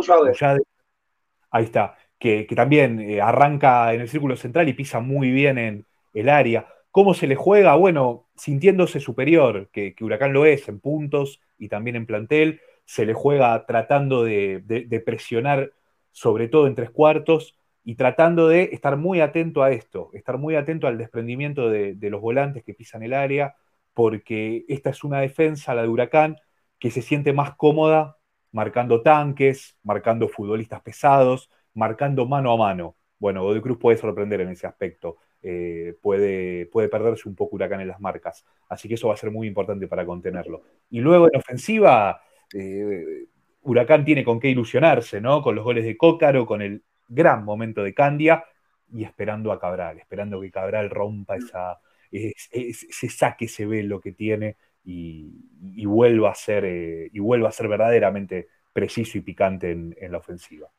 Ahí 1.51 1.65
está. 1.65 1.95
Que, 2.17 2.47
también 2.55 2.99
eh, 2.99 3.21
arranca 3.21 3.93
en 3.93 4.01
el 4.01 4.09
círculo 4.09 4.35
central 4.35 4.69
y 4.69 4.73
pisa 4.73 4.99
muy 4.99 5.31
bien 5.31 5.57
en 5.57 5.85
el 6.13 6.29
área. 6.29 6.67
¿Cómo 6.91 7.13
se 7.13 7.27
le 7.27 7.35
juega? 7.35 7.75
Bueno, 7.75 8.27
sintiéndose 8.35 8.99
superior, 8.99 9.69
que, 9.71 9.95
Huracán 9.99 10.33
lo 10.33 10.45
es 10.45 10.67
en 10.69 10.79
puntos 10.79 11.41
y 11.57 11.69
también 11.69 11.95
en 11.95 12.05
plantel. 12.05 12.61
Se 12.85 13.05
le 13.05 13.13
juega 13.13 13.65
tratando 13.65 14.23
de 14.23 15.03
presionar 15.05 15.73
sobre 16.11 16.47
todo 16.47 16.67
en 16.67 16.75
tres 16.75 16.91
cuartos, 16.91 17.57
y 17.83 17.95
tratando 17.95 18.47
de 18.47 18.69
estar 18.71 18.97
muy 18.97 19.19
atento 19.21 19.63
a 19.63 19.71
esto, 19.71 20.09
estar 20.13 20.37
muy 20.37 20.55
atento 20.55 20.87
al 20.87 20.97
desprendimiento 20.97 21.69
de, 21.69 21.97
los 22.09 22.21
volantes 22.21 22.63
que 22.63 22.73
pisan 22.73 23.03
el 23.03 23.13
área, 23.13 23.57
porque 23.93 24.65
esta 24.69 24.89
es 24.91 25.03
una 25.03 25.19
defensa, 25.19 25.75
la 25.75 25.83
de 25.83 25.89
Huracán, 25.89 26.37
que 26.79 26.91
se 26.91 27.01
siente 27.01 27.33
más 27.33 27.55
cómoda 27.55 28.17
marcando 28.51 29.01
tanques, 29.01 29.77
marcando 29.83 30.29
futbolistas 30.29 30.81
pesados, 30.81 31.49
marcando 31.73 32.25
mano 32.25 32.51
a 32.53 32.57
mano. 32.57 32.95
Bueno, 33.19 33.43
Godoy 33.43 33.61
Cruz 33.61 33.77
puede 33.79 33.97
sorprender 33.97 34.41
en 34.41 34.49
ese 34.49 34.67
aspecto. 34.67 35.17
Eh, 35.43 35.95
puede, 36.01 36.67
puede 36.67 36.87
perderse 36.87 37.27
un 37.27 37.35
poco 37.35 37.57
Huracán 37.57 37.81
en 37.81 37.89
las 37.89 37.99
marcas. 37.99 38.45
Así 38.69 38.87
que 38.87 38.93
eso 38.95 39.09
va 39.09 39.13
a 39.13 39.17
ser 39.17 39.29
muy 39.29 39.47
importante 39.47 39.87
para 39.87 40.05
contenerlo. 40.05 40.63
Y 40.89 41.01
luego 41.01 41.27
en 41.31 41.37
ofensiva, 41.37 42.21
eh, 42.53 43.25
Huracán 43.61 44.05
tiene 44.05 44.23
con 44.23 44.39
qué 44.39 44.49
ilusionarse, 44.49 45.21
¿no? 45.21 45.41
Con 45.41 45.55
los 45.55 45.63
goles 45.63 45.83
de 45.83 45.97
Cócaro, 45.97 46.45
con 46.45 46.61
el 46.61 46.83
gran 47.07 47.43
momento 47.43 47.83
de 47.83 47.93
Candia 47.93 48.45
y 48.91 49.03
esperando 49.03 49.51
a 49.51 49.59
Cabral, 49.59 49.99
esperando 49.99 50.39
que 50.41 50.51
Cabral 50.51 50.89
rompa 50.89 51.35
esa, 51.35 51.79
ese 52.11 53.09
saque, 53.09 53.45
ese 53.45 53.65
velo 53.65 53.99
que 53.99 54.11
tiene 54.11 54.57
y, 54.83 55.85
vuelva 55.85 56.31
a 56.31 56.35
ser, 56.35 56.65
eh, 56.65 57.09
y 57.11 57.19
vuelva 57.19 57.49
a 57.49 57.51
ser 57.51 57.67
verdaderamente 57.67 58.47
preciso 58.71 59.17
y 59.17 59.21
picante 59.21 59.71
en, 59.71 60.11
la 60.11 60.17
ofensiva. 60.17 60.69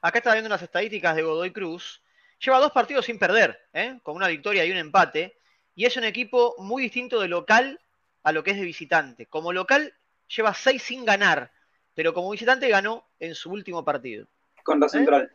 Acá 0.00 0.18
está 0.18 0.32
viendo 0.32 0.48
unas 0.48 0.62
estadísticas 0.62 1.16
de 1.16 1.22
Godoy 1.22 1.50
Cruz. 1.52 2.01
Lleva 2.44 2.58
dos 2.58 2.72
partidos 2.72 3.06
sin 3.06 3.18
perder, 3.18 3.58
¿eh? 3.72 3.98
con 4.02 4.16
una 4.16 4.28
victoria 4.28 4.64
y 4.64 4.70
un 4.70 4.76
empate. 4.76 5.36
Y 5.74 5.84
es 5.86 5.96
un 5.96 6.04
equipo 6.04 6.54
muy 6.58 6.82
distinto 6.82 7.20
de 7.20 7.28
local 7.28 7.80
a 8.22 8.32
lo 8.32 8.42
que 8.42 8.50
es 8.50 8.56
de 8.56 8.64
visitante. 8.64 9.26
Como 9.26 9.52
local 9.52 9.94
lleva 10.28 10.54
seis 10.54 10.82
sin 10.82 11.04
ganar 11.04 11.52
pero 11.94 12.14
como 12.14 12.30
visitante 12.30 12.68
ganó 12.68 13.04
en 13.18 13.34
su 13.34 13.50
último 13.50 13.84
partido. 13.84 14.26
Contra 14.62 14.86
¿Eh? 14.86 14.90
Central. 14.90 15.32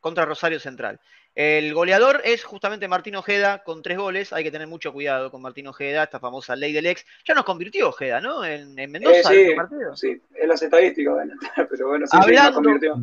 Contra 0.00 0.24
Rosario 0.24 0.60
Central. 0.60 1.00
El 1.34 1.74
goleador 1.74 2.20
es 2.24 2.44
justamente 2.44 2.86
Martín 2.86 3.16
Ojeda 3.16 3.64
con 3.64 3.82
tres 3.82 3.98
goles. 3.98 4.32
Hay 4.32 4.44
que 4.44 4.52
tener 4.52 4.68
mucho 4.68 4.92
cuidado 4.92 5.32
con 5.32 5.42
Martín 5.42 5.66
Ojeda, 5.66 6.04
esta 6.04 6.20
famosa 6.20 6.54
ley 6.54 6.72
del 6.72 6.86
ex. 6.86 7.04
Ya 7.26 7.34
nos 7.34 7.44
convirtió 7.44 7.88
Ojeda, 7.88 8.20
¿no? 8.20 8.44
En, 8.44 8.74
Mendoza. 8.74 9.34
Eh, 9.34 9.48
sí, 9.48 9.54
partido. 9.56 9.96
sí, 9.96 10.22
en 10.34 10.48
las 10.48 10.62
estadísticas, 10.62 11.14
pero 11.70 11.88
bueno, 11.88 12.06
sí, 12.06 12.16
hablando, 12.20 12.62
convirtió. 12.62 12.96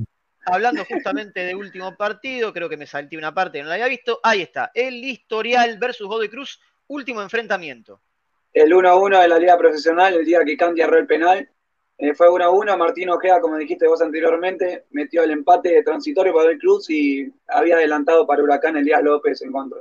Hablando 0.46 0.84
justamente 0.86 1.42
de 1.42 1.56
último 1.56 1.96
partido, 1.96 2.52
creo 2.52 2.68
que 2.68 2.78
me 2.78 2.88
salté 2.88 3.18
una 3.18 3.34
parte 3.34 3.60
que 3.60 3.64
no 3.64 3.70
la 3.70 3.76
había 3.76 3.88
visto. 3.88 4.20
Ahí 4.24 4.42
está, 4.42 4.72
el 4.74 5.04
historial 5.04 5.78
versus 5.78 6.08
Godoy 6.08 6.30
Cruz, 6.30 6.60
último 6.88 7.22
enfrentamiento. 7.22 8.02
El 8.54 8.72
1-1 8.74 9.22
de 9.22 9.28
la 9.28 9.40
Liga 9.40 9.58
Profesional, 9.58 10.14
el 10.14 10.26
día 10.26 10.44
que 10.44 10.58
Candy 10.58 10.82
erró 10.82 10.98
el 10.98 11.08
penal, 11.08 11.50
eh, 11.98 12.16
fue 12.16 12.30
1 12.30 12.44
a 12.44 12.50
1, 12.50 12.78
Martín 12.78 13.10
Ojeda, 13.10 13.40
como 13.40 13.58
dijiste 13.58 13.88
vos 13.88 14.02
anteriormente, 14.02 14.86
metió 14.90 15.24
el 15.24 15.32
empate 15.32 15.84
transitorio 15.84 16.34
para 16.34 16.50
el 16.50 16.58
Cruz 16.58 16.90
y 16.90 17.32
había 17.48 17.76
adelantado 17.76 18.26
para 18.26 18.42
Huracán 18.42 18.76
Elías 18.76 19.04
López 19.04 19.42
en 19.44 19.52
contra. 19.52 19.80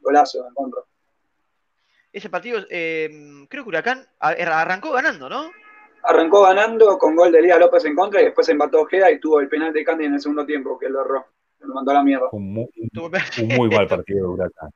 Golazo 0.00 0.46
en 0.46 0.54
contra. 0.54 0.82
Ese 2.12 2.28
partido, 2.28 2.60
eh, 2.68 3.08
creo 3.48 3.64
que 3.64 3.68
Huracán 3.70 4.06
arrancó 4.18 4.92
ganando, 4.92 5.30
¿no? 5.30 5.50
Arrancó 6.02 6.42
ganando 6.42 6.98
con 6.98 7.14
gol 7.14 7.32
de 7.32 7.38
Elías 7.38 7.58
López 7.58 7.84
en 7.84 7.94
contra 7.94 8.20
y 8.20 8.24
después 8.24 8.48
empató 8.48 8.80
Ojeda 8.80 9.10
y 9.10 9.20
tuvo 9.20 9.40
el 9.40 9.48
penal 9.48 9.72
de 9.72 9.84
Candy 9.84 10.06
en 10.06 10.14
el 10.14 10.20
segundo 10.20 10.44
tiempo, 10.44 10.78
que 10.78 10.88
lo 10.88 11.02
erró. 11.02 11.26
Lo 11.60 11.74
mandó 11.74 11.92
a 11.92 11.94
la 11.94 12.02
mierda. 12.02 12.28
Un 12.32 12.52
muy, 12.52 12.68
un 12.74 13.68
mal 13.68 13.86
partido 13.86 14.26
de 14.26 14.34
Huracán. 14.34 14.70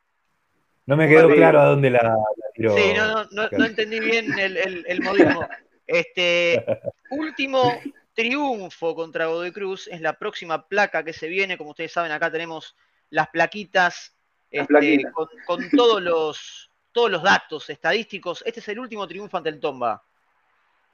No 0.87 0.97
me 0.97 1.09
quedó 1.09 1.29
claro 1.29 1.61
a 1.61 1.65
dónde 1.67 1.91
la, 1.91 2.17
tiró. 2.55 2.77
Sí, 2.77 2.93
no, 2.95 3.25
no, 3.33 3.49
no, 3.51 3.65
entendí 3.65 3.99
bien 3.99 4.39
el, 4.39 4.85
el 4.87 5.03
modismo. 5.03 5.47
Este 5.87 6.65
último 7.11 7.73
triunfo 8.15 8.95
contra 8.95 9.27
Godoy 9.27 9.53
Cruz 9.53 9.89
es 9.89 10.01
la 10.01 10.15
próxima 10.15 10.67
placa 10.67 11.05
que 11.05 11.13
se 11.13 11.29
viene. 11.29 11.59
Como 11.59 11.71
ustedes 11.71 11.93
saben, 11.93 12.11
acá 12.11 12.31
tenemos 12.31 12.75
las 13.11 13.29
plaquitas 13.29 14.17
este, 14.51 15.05
con, 15.47 15.71
todos, 15.71 16.03
los, 16.03 16.71
todos 16.93 17.11
los 17.11 17.23
datos 17.23 17.69
estadísticos. 17.71 18.43
Este 18.47 18.61
es 18.61 18.69
el 18.69 18.79
último 18.79 19.07
triunfo 19.07 19.37
ante 19.37 19.51
el 19.51 19.61
Tomba. 19.61 20.03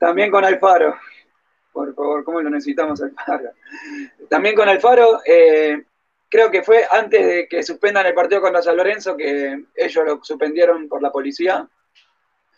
También 0.02 0.32
con 0.32 0.44
Alfaro. 0.44 0.96
Por 1.72 1.94
favor, 1.94 2.24
¿cómo 2.24 2.42
lo 2.42 2.50
necesitamos 2.50 3.00
Alfaro? 3.00 3.52
También 4.28 4.56
con 4.56 4.68
Alfaro, 4.68 5.20
eh, 5.24 5.84
creo 6.28 6.50
que 6.50 6.64
fue 6.64 6.84
antes 6.90 7.24
de 7.24 7.46
que 7.48 7.62
suspendan 7.62 8.06
el 8.06 8.12
partido 8.12 8.40
contra 8.40 8.62
San 8.62 8.76
Lorenzo, 8.76 9.16
que 9.16 9.64
ellos 9.76 10.04
lo 10.04 10.24
suspendieron 10.24 10.88
por 10.88 11.00
la 11.00 11.12
policía 11.12 11.68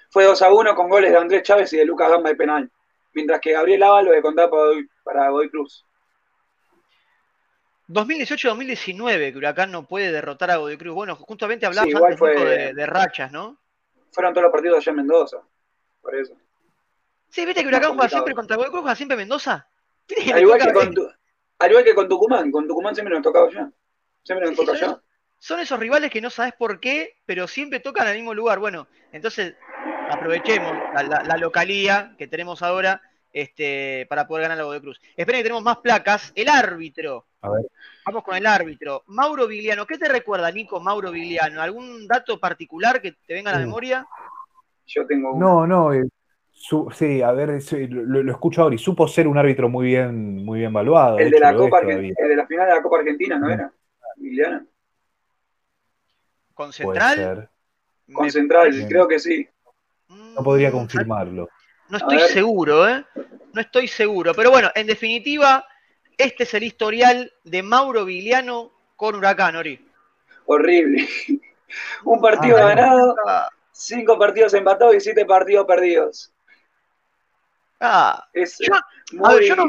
fue 0.08 0.24
2 0.24 0.40
a 0.40 0.54
1 0.54 0.74
con 0.74 0.88
goles 0.88 1.10
de 1.10 1.18
Andrés 1.18 1.42
Chávez 1.42 1.70
y 1.74 1.76
de 1.76 1.84
Lucas 1.84 2.08
Gamba 2.08 2.30
de 2.30 2.36
penal. 2.36 2.70
Mientras 3.12 3.40
que 3.40 3.52
Gabriel 3.52 3.82
Ávalo 3.82 4.12
de 4.12 4.22
contar 4.22 4.48
para 5.02 5.28
Godoy 5.28 5.50
Cruz. 5.50 5.84
2018-2019 7.88 9.32
que 9.32 9.36
Huracán 9.36 9.70
no 9.70 9.86
puede 9.86 10.12
derrotar 10.12 10.50
a 10.50 10.56
Godoy 10.56 10.78
Cruz. 10.78 10.94
Bueno, 10.94 11.14
justamente 11.16 11.66
hablamos 11.66 11.94
antes 11.94 12.74
de, 12.74 12.86
rachas, 12.86 13.30
¿no? 13.30 13.58
Fueron 14.12 14.32
todos 14.32 14.44
los 14.44 14.52
partidos 14.52 14.78
allá 14.78 14.90
en 14.90 14.96
Mendoza, 14.96 15.42
por 16.00 16.14
eso. 16.14 16.34
Sí, 17.34 17.44
viste 17.44 17.62
que 17.62 17.66
Huracán 17.66 17.94
juega 17.94 18.08
siempre 18.08 18.32
contra 18.32 18.54
Godoy 18.54 18.70
Cruz, 18.70 18.82
juega 18.82 18.94
siempre 18.94 19.16
Mendoza. 19.16 19.66
Al 20.32 20.40
igual, 20.40 20.60
que 20.60 20.72
con 20.72 20.94
al 21.58 21.70
igual 21.70 21.84
que 21.84 21.94
con 21.94 22.08
Tucumán, 22.08 22.52
con 22.52 22.68
Tucumán 22.68 22.94
siempre 22.94 23.12
nos 23.12 23.24
tocaba 23.24 23.48
allá. 23.48 23.72
Siempre 24.22 24.46
nos 24.46 24.56
toca 24.56 24.70
allá. 24.70 25.00
Son 25.40 25.58
esos 25.58 25.80
rivales 25.80 26.12
que 26.12 26.20
no 26.20 26.30
sabes 26.30 26.52
por 26.56 26.78
qué, 26.78 27.16
pero 27.26 27.48
siempre 27.48 27.80
tocan 27.80 28.06
al 28.06 28.14
mismo 28.14 28.34
lugar. 28.34 28.60
Bueno, 28.60 28.86
entonces 29.10 29.56
aprovechemos 30.10 30.74
la, 30.94 31.36
localía 31.36 32.14
que 32.16 32.28
tenemos 32.28 32.62
ahora 32.62 33.02
este, 33.32 34.06
para 34.08 34.28
poder 34.28 34.48
ganar 34.48 34.64
la 34.64 34.72
de 34.72 34.80
Cruz. 34.80 35.00
Esperen 35.16 35.40
que 35.40 35.44
tenemos 35.44 35.64
más 35.64 35.78
placas. 35.78 36.30
El 36.36 36.48
árbitro. 36.48 37.26
Vamos 38.06 38.22
con 38.22 38.36
el 38.36 38.46
árbitro. 38.46 39.02
Mauro 39.06 39.48
Vigliano. 39.48 39.86
¿Qué 39.86 39.98
te 39.98 40.08
recuerda, 40.08 40.52
Nico, 40.52 40.78
Mauro 40.78 41.10
Vigliano? 41.10 41.60
¿Algún 41.60 42.06
dato 42.06 42.38
particular 42.38 43.02
que 43.02 43.10
te 43.26 43.34
venga 43.34 43.50
a 43.50 43.54
la 43.54 43.60
memoria? 43.60 44.06
Yo 44.86 45.04
tengo 45.04 45.36
No, 45.36 45.66
no. 45.66 45.92
Eh, 45.92 46.04
sí, 46.92 47.22
a 47.22 47.32
ver, 47.32 47.60
lo, 47.90 48.30
escucho 48.30 48.62
ahora 48.62 48.74
y 48.74 48.78
supo 48.78 49.06
ser 49.06 49.28
un 49.28 49.38
árbitro 49.38 49.68
muy 49.68 49.86
bien, 49.86 50.44
muy 50.44 50.60
bien 50.60 50.70
evaluado. 50.70 51.18
El 51.18 51.30
de, 51.30 51.38
la 51.38 51.54
Copa 51.54 51.80
el 51.80 52.14
de 52.14 52.36
la 52.36 52.46
final 52.46 52.68
de 52.68 52.74
la 52.74 52.82
Copa 52.82 52.98
Argentina, 52.98 53.38
¿no 53.38 53.50
era? 53.50 53.72
Emiliano. 54.16 54.66
¿Con 56.54 56.72
Central? 56.72 57.50
Con 58.12 58.30
Central, 58.30 58.86
creo 58.88 59.08
que 59.08 59.18
sí. 59.18 59.48
No 60.08 60.42
podría 60.42 60.70
mm, 60.70 60.72
confirmarlo. 60.72 61.48
No 61.88 61.98
estoy 61.98 62.20
seguro, 62.20 62.88
¿eh? 62.88 63.04
No 63.52 63.60
estoy 63.60 63.88
seguro. 63.88 64.34
Pero 64.34 64.50
bueno, 64.50 64.70
en 64.74 64.86
definitiva, 64.86 65.66
este 66.16 66.44
es 66.44 66.54
el 66.54 66.62
historial 66.62 67.32
de 67.44 67.62
Mauro 67.62 68.04
Viliano 68.04 68.72
con 68.96 69.14
Huracán, 69.16 69.56
Ori. 69.56 69.86
Horrible. 70.46 71.08
Un 72.04 72.20
partido 72.20 72.56
ah, 72.58 72.68
ganado, 72.68 73.16
cinco 73.72 74.18
partidos 74.18 74.54
empatados 74.54 74.94
y 74.94 75.00
siete 75.00 75.24
partidos 75.24 75.66
perdidos. 75.66 76.33
Ah, 77.86 78.28
es 78.32 78.58
yo, 78.60 79.56
no, 79.56 79.66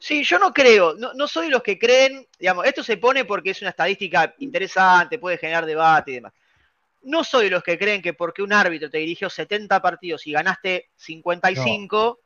sí, 0.00 0.24
yo 0.24 0.38
no 0.38 0.52
creo, 0.52 0.94
no, 0.94 1.12
no 1.12 1.28
soy 1.28 1.50
los 1.50 1.62
que 1.62 1.78
creen, 1.78 2.26
digamos, 2.38 2.64
esto 2.66 2.82
se 2.82 2.96
pone 2.96 3.26
porque 3.26 3.50
es 3.50 3.60
una 3.60 3.70
estadística 3.70 4.34
interesante, 4.38 5.18
puede 5.18 5.36
generar 5.36 5.66
debate 5.66 6.12
y 6.12 6.14
demás. 6.14 6.32
No 7.02 7.24
soy 7.24 7.50
los 7.50 7.62
que 7.62 7.78
creen 7.78 8.00
que 8.00 8.14
porque 8.14 8.42
un 8.42 8.52
árbitro 8.52 8.88
te 8.88 8.98
dirigió 8.98 9.28
70 9.28 9.82
partidos 9.82 10.26
y 10.26 10.32
ganaste 10.32 10.90
55, 10.96 12.20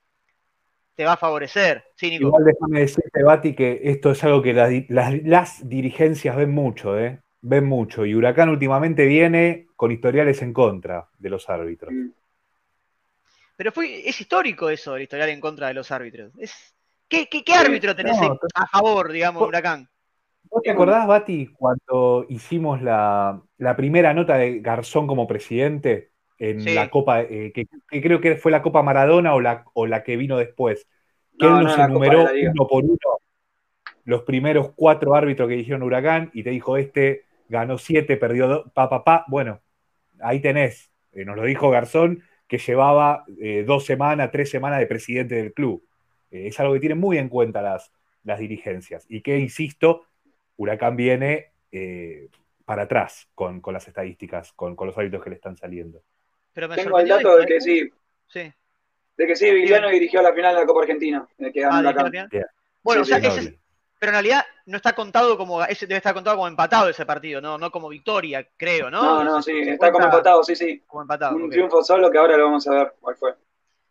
te 0.95 1.05
va 1.05 1.15
a 1.15 1.17
favorecer. 1.17 1.85
Igual 2.01 2.45
déjame 2.45 2.81
decirte, 2.81 3.23
Bati, 3.23 3.55
que 3.55 3.81
esto 3.83 4.13
es 4.13 4.23
algo 4.23 4.43
que 4.43 4.55
las, 4.89 5.69
dirigencias 5.69 6.37
ven 6.37 6.51
mucho, 6.51 6.99
¿eh? 6.99 7.21
Ven 7.43 7.65
mucho. 7.65 8.07
Y 8.07 8.15
Huracán 8.15 8.49
últimamente 8.49 9.07
viene 9.07 9.67
con 9.77 9.93
historiales 9.93 10.41
en 10.43 10.53
contra 10.53 11.09
de 11.19 11.31
los 11.31 11.49
árbitros. 11.49 11.93
Pero 13.57 13.73
fue, 13.73 14.09
es 14.09 14.21
histórico 14.21 14.69
eso, 14.69 14.97
el 14.97 15.03
historial 15.03 15.31
en 15.31 15.41
contra 15.41 15.69
de 15.69 15.75
los 15.75 15.91
árbitros. 15.91 16.33
Es, 16.39 16.75
¿qué, 17.09 17.29
árbitro 17.55 17.97
tenés 17.97 18.19
a 18.55 18.67
favor, 18.67 19.11
digamos, 19.11 19.43
de 19.43 19.49
Huracán? 19.49 19.89
¿Vos 20.45 20.63
te 20.63 20.71
acordás, 20.71 21.07
Bati, 21.07 21.49
cuando 21.49 22.27
hicimos 22.29 22.83
la, 22.83 23.43
primera 23.77 24.15
nota 24.15 24.37
de 24.37 24.61
Garzón 24.61 25.07
como 25.07 25.27
presidente 25.27 26.11
en 26.39 26.75
la 26.75 26.91
Copa, 26.91 27.23
eh, 27.23 27.53
que, 27.55 27.67
creo 28.01 28.21
que 28.21 28.37
fue 28.37 28.53
la 28.53 28.63
Copa 28.63 28.83
Maradona 28.83 29.35
o 29.35 29.41
la, 29.41 29.65
o 29.73 29.87
la 29.87 30.03
que 30.05 30.17
vino 30.17 30.37
después? 30.37 30.87
Que 31.39 31.47
él 31.47 31.53
nos 31.53 31.79
enumeró 31.79 32.25
uno 32.25 32.67
por 32.67 32.85
uno 32.85 32.97
los 34.07 34.23
primeros 34.23 34.71
cuatro 34.75 35.15
árbitros 35.15 35.49
que 35.49 35.57
dijeron 35.57 35.83
Huracán 35.83 36.31
y 36.33 36.45
te 36.45 36.51
dijo 36.51 36.77
este 36.77 37.25
ganó 37.49 37.77
siete, 37.77 38.17
perdió 38.17 38.49
dos, 38.49 38.73
pa, 38.73 38.89
pa, 38.89 39.05
pa. 39.05 39.25
Bueno, 39.29 39.61
ahí 40.21 40.41
tenés, 40.41 40.91
eh, 41.13 41.25
nos 41.25 41.37
lo 41.37 41.43
dijo 41.43 41.71
Garzón, 41.71 42.23
que 42.47 42.59
llevaba 42.59 43.25
eh, 43.41 43.65
dos 43.67 43.85
semanas, 43.85 44.31
tres 44.31 44.51
semanas 44.51 44.79
de 44.79 44.87
presidente 44.87 45.35
del 45.35 45.53
club. 45.53 45.83
es 46.31 46.59
algo 46.61 46.75
que 46.75 46.81
tiene 46.81 46.95
muy 46.95 47.19
en 47.19 47.29
cuenta 47.29 47.63
las, 47.63 47.93
las 48.27 48.39
dirigencias 48.39 49.07
y 49.09 49.23
que, 49.23 49.39
insisto, 49.39 50.05
Huracán 50.57 50.97
viene 50.97 51.53
eh, 51.73 52.29
para 52.65 52.83
atrás 52.83 53.29
con, 53.35 53.63
las 53.73 53.87
estadísticas, 53.87 54.53
con, 54.53 54.77
los 54.79 54.99
hábitos 54.99 55.23
que 55.23 55.31
le 55.31 55.37
están 55.37 55.57
saliendo. 55.57 56.03
Tengo 56.53 56.99
el 56.99 57.09
dato 57.09 57.37
de 57.37 57.47
que 57.47 57.61
sí. 57.61 57.91
sí. 58.27 58.53
De 59.17 59.27
que 59.27 59.37
sí, 59.37 59.51
Villano 59.51 59.89
dirigió 59.89 60.21
la 60.21 60.33
final 60.33 60.55
de 60.55 60.61
la 60.63 60.67
Copa 60.67 60.81
Argentina. 60.81 61.27
Que 61.39 61.65
ah, 61.65 62.29
Bueno, 62.83 63.03
o 63.03 63.05
sea, 63.05 63.19
ese, 63.19 63.59
pero 63.99 64.11
en 64.11 64.15
realidad 64.15 64.45
no 64.67 64.77
está 64.77 64.95
contado 64.95 65.37
como, 65.37 65.65
ese 65.65 65.87
debe 65.87 65.99
estar 65.99 66.15
contado 66.15 66.37
como 66.37 66.49
empatado 66.49 66.89
ese 66.89 67.07
partido, 67.07 67.41
no, 67.41 67.59
no 67.59 67.71
como 67.71 67.89
victoria, 67.89 68.47
creo, 68.57 68.91
¿no? 68.91 69.03
No, 69.03 69.25
no, 69.25 69.43
sí, 69.43 69.53
está 69.61 69.93
como 69.93 70.07
empatado, 70.07 70.43
sí, 70.43 70.55
sí. 70.55 70.83
Como 70.87 71.03
empatado. 71.03 71.37
Un 71.37 71.51
triunfo 71.51 71.83
solo 71.83 72.11
que 72.11 72.19
ahora 72.19 72.37
lo 72.37 72.45
vamos 72.45 72.67
a 72.69 72.73
ver 72.73 72.95
cuál 73.01 73.17
fue. 73.17 73.35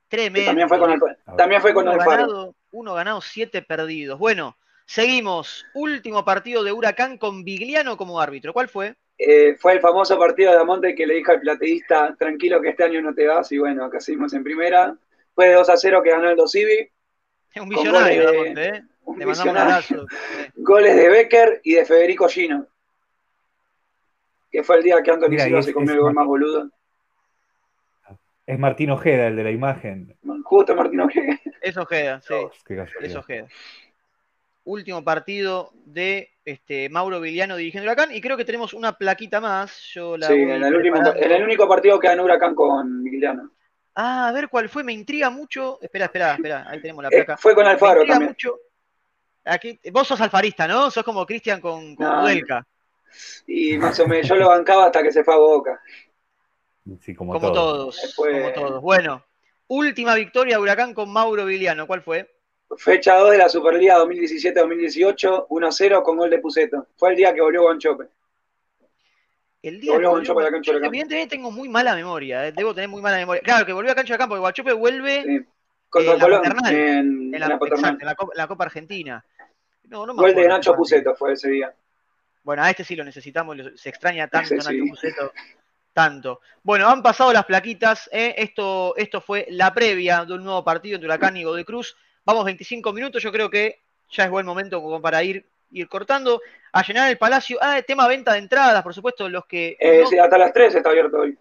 Tremendo. 0.08 0.50
También 0.50 0.70
fue 0.70 0.80
con 0.80 0.92
el, 0.92 1.00
también 1.38 1.62
fue 1.62 1.74
con 1.74 1.88
uno 1.88 1.94
el 1.94 2.00
ganado, 2.00 2.56
Uno 2.72 2.94
ganado, 2.94 3.22
siete 3.22 3.62
perdidos. 3.62 4.20
Bueno, 4.20 4.56
Seguimos. 4.86 5.66
Último 5.74 6.24
partido 6.24 6.64
de 6.64 6.72
Huracán 6.72 7.18
con 7.18 7.44
Vigliano 7.44 7.98
como 7.98 8.22
árbitro. 8.22 8.54
¿Cuál 8.54 8.70
fue? 8.70 8.96
Eh, 9.18 9.56
fue 9.60 9.74
el 9.74 9.80
famoso 9.80 10.18
partido 10.20 10.52
de 10.52 10.60
Amonte 10.60 10.94
que 10.94 11.08
le 11.08 11.16
dijo 11.16 11.32
al 11.32 11.40
plateísta, 11.40 12.16
tranquilo 12.18 12.62
que 12.62 12.70
este 12.70 12.84
año 12.84 13.02
no 13.02 13.14
te 13.14 13.28
vas. 13.28 13.52
Y 13.52 13.58
bueno, 13.58 13.86
acá 13.86 14.00
seguimos 14.00 14.34
en 14.34 14.44
primera. 14.44 14.96
Fue 15.34 15.48
de 15.48 15.54
2 15.54 15.70
a 15.70 15.78
0 15.78 16.02
que 16.04 16.12
ganó 16.12 16.30
el 16.30 16.36
2 16.36 16.52
Civi. 16.52 16.92
Es 17.54 17.62
un 17.62 17.70
visionario, 17.70 18.32
de, 18.32 18.68
¿eh? 18.68 18.84
Un 19.06 19.20
visionario. 19.20 20.06
Goles 20.56 20.96
de 20.96 21.10
Becker 21.10 21.62
y 21.64 21.76
de 21.76 21.86
Federico 21.86 22.28
Gino. 22.28 22.68
Que 24.52 24.64
fue 24.64 24.78
el 24.78 24.84
día 24.84 25.02
que 25.02 25.12
Antonio 25.12 25.40
Silva 25.40 25.62
se 25.62 25.74
comió 25.74 25.94
el 25.94 26.00
gol 26.00 26.14
más 26.14 26.26
boludo. 26.26 26.70
Es 28.46 28.60
Martín 28.60 28.92
Ojeda 28.92 29.28
el 29.28 29.36
de 29.36 29.44
la 29.44 29.52
imagen. 29.52 30.16
Justo 30.44 30.76
Martín 30.76 31.02
Ojeda. 31.02 31.40
Es 31.62 31.78
Ojeda, 31.78 32.22
sí. 32.22 32.36
es 33.02 33.16
Ojeda 33.16 33.48
último 34.66 35.04
partido 35.04 35.72
de 35.86 36.32
este, 36.44 36.90
Mauro 36.90 37.22
Viliano 37.22 37.56
dirigiendo 37.56 37.86
Huracán. 37.90 38.14
Y 38.14 38.20
creo 38.20 38.36
que 38.36 38.46
tenemos 38.46 38.74
una 38.74 38.98
plaquita 38.98 39.40
más. 39.40 39.80
Yo 39.94 40.18
la 40.18 40.28
sí, 40.28 40.34
en 40.34 40.64
el, 40.64 41.44
único 41.44 41.68
partido 41.68 42.00
que 42.00 42.08
ganó 42.08 42.26
Huracán 42.26 42.54
con 42.54 43.04
Viliano. 43.04 43.52
Ah, 43.96 44.28
a 44.28 44.32
ver 44.34 44.50
cuál 44.50 44.68
fue, 44.68 44.84
me 44.84 44.92
intriga 44.92 45.30
mucho. 45.30 45.80
Espera, 45.82 46.06
espera, 46.06 46.34
espera, 46.34 46.66
ahí 46.68 46.82
tenemos 46.82 47.04
la 47.04 47.10
eh, 47.10 47.24
placa. 47.24 47.38
fue 47.38 47.56
con 47.56 47.66
Alfaro 47.66 48.06
también. 48.06 48.32
Mucho... 48.32 48.60
Aquí, 49.46 49.80
vos 49.92 50.08
sos 50.08 50.20
alfarista, 50.22 50.68
¿no? 50.68 50.90
Sos 50.90 51.04
como 51.04 51.26
Cristian 51.26 51.62
con, 51.62 51.96
con 51.96 52.26
Y 53.48 53.78
más 53.78 54.00
o 54.00 54.08
menos, 54.08 54.28
yo 54.28 54.36
lo 54.36 54.50
bancaba 54.50 54.88
hasta 54.88 55.04
que 55.04 55.12
se 55.12 55.24
fue 55.24 55.36
a 55.36 55.38
Boca. 55.38 55.82
Sí, 57.02 57.16
como, 57.16 57.34
como 57.34 57.52
todos. 57.52 58.14
Como 58.16 58.52
todos. 58.54 58.82
Bueno, 58.82 59.24
última 59.68 60.16
victoria 60.16 60.58
de 60.58 60.62
Huracán 60.62 60.94
con 60.94 61.12
Mauro 61.12 61.46
Viliano, 61.46 61.86
¿cuál 61.88 62.02
fue? 62.02 62.30
Fecha 62.78 63.16
2 63.18 63.32
de 63.32 63.38
la 63.38 63.50
Superliga 63.50 64.00
2017-2018, 64.00 65.48
1-0 65.48 66.04
con 66.04 66.18
gol 66.18 66.30
de 66.30 66.40
Puceto. 66.40 66.88
Fue 66.98 67.12
el 67.12 67.16
día 67.16 67.34
que 67.34 67.42
volvió 67.42 67.62
Guanchope. 67.62 68.06
El 69.62 69.80
día 69.80 69.94
volvió 69.94 70.22
que 70.22 70.32
volvió 70.32 70.50
Guanchope 70.50 70.86
Evidentemente 70.86 71.36
tengo 71.36 71.52
muy 71.52 71.70
mala 71.70 71.96
memoria, 71.96 72.48
eh, 72.48 72.52
debo 72.52 72.74
tener 72.74 72.90
muy 72.90 73.02
mala 73.02 73.18
memoria. 73.18 73.42
Claro, 73.44 73.66
que 73.66 73.74
volvió 73.74 73.92
a 73.92 73.96
Cancha 73.96 74.16
de 74.16 74.18
Campo, 74.18 74.34
porque 74.34 74.42
Guanchope 74.42 74.74
vuelve 74.74 75.24
sí. 75.24 75.46
Contra 75.90 76.16
eh, 76.16 76.20
Colón, 76.20 76.42
en, 76.68 77.34
en, 77.34 77.40
la, 77.40 77.48
la, 77.48 78.48
Copa 78.48 78.66
Argentina. 78.66 79.24
No, 79.90 80.06
no 80.06 80.14
me 80.14 80.22
gol 80.22 80.36
de 80.36 80.48
Nacho 80.48 80.76
Puceto 80.76 81.16
fue 81.16 81.34
ese 81.34 81.50
día. 81.50 81.74
Bueno, 82.44 82.64
a 82.64 82.70
este 82.70 82.84
sí 82.84 82.96
lo 82.96 83.04
necesitamos, 83.04 83.58
se 83.76 83.90
extraña 83.90 84.28
tanto 84.28 84.56
Nacho 84.56 84.70
Puceto. 84.90 85.32
Tanto. 85.96 86.42
Bueno, 86.62 86.90
han 86.90 87.02
pasado 87.02 87.32
las 87.32 87.46
plaquitas. 87.46 88.10
Eh. 88.12 88.36
Esto, 88.38 88.94
esto 88.98 89.22
fue 89.22 89.48
la 89.50 89.74
previa 89.74 90.26
de 90.26 90.34
un 90.34 90.44
nuevo 90.44 90.62
partido 90.62 90.96
entre 90.96 91.08
Huracán 91.08 91.38
y 91.38 91.46
Godoy 91.46 91.64
Cruz. 91.64 91.96
Vamos 92.26 92.44
25 92.44 92.92
minutos, 92.92 93.24
yo 93.24 93.32
creo 93.32 93.50
que 93.50 93.80
ya 94.10 94.26
es 94.26 94.30
buen 94.30 94.46
momento 94.46 94.82
como 94.82 95.02
para 95.02 95.24
ir, 95.24 95.46
ir 95.72 95.88
cortando. 95.88 96.42
A 96.74 96.84
llenar 96.84 97.10
el 97.10 97.18
palacio. 97.18 97.58
Ah, 97.62 97.82
tema 97.82 98.10
venta 98.10 98.34
de 98.34 98.40
entradas, 98.40 98.84
por 98.84 98.94
supuesto, 98.94 99.30
los 99.30 99.46
que. 99.46 99.78
Eh, 99.80 100.04
sí, 100.10 100.20
hasta 100.20 100.38
las 100.38 100.52
3 100.52 100.76
está 100.76 100.90
abierto 100.90 101.20
hoy. 101.20 101.38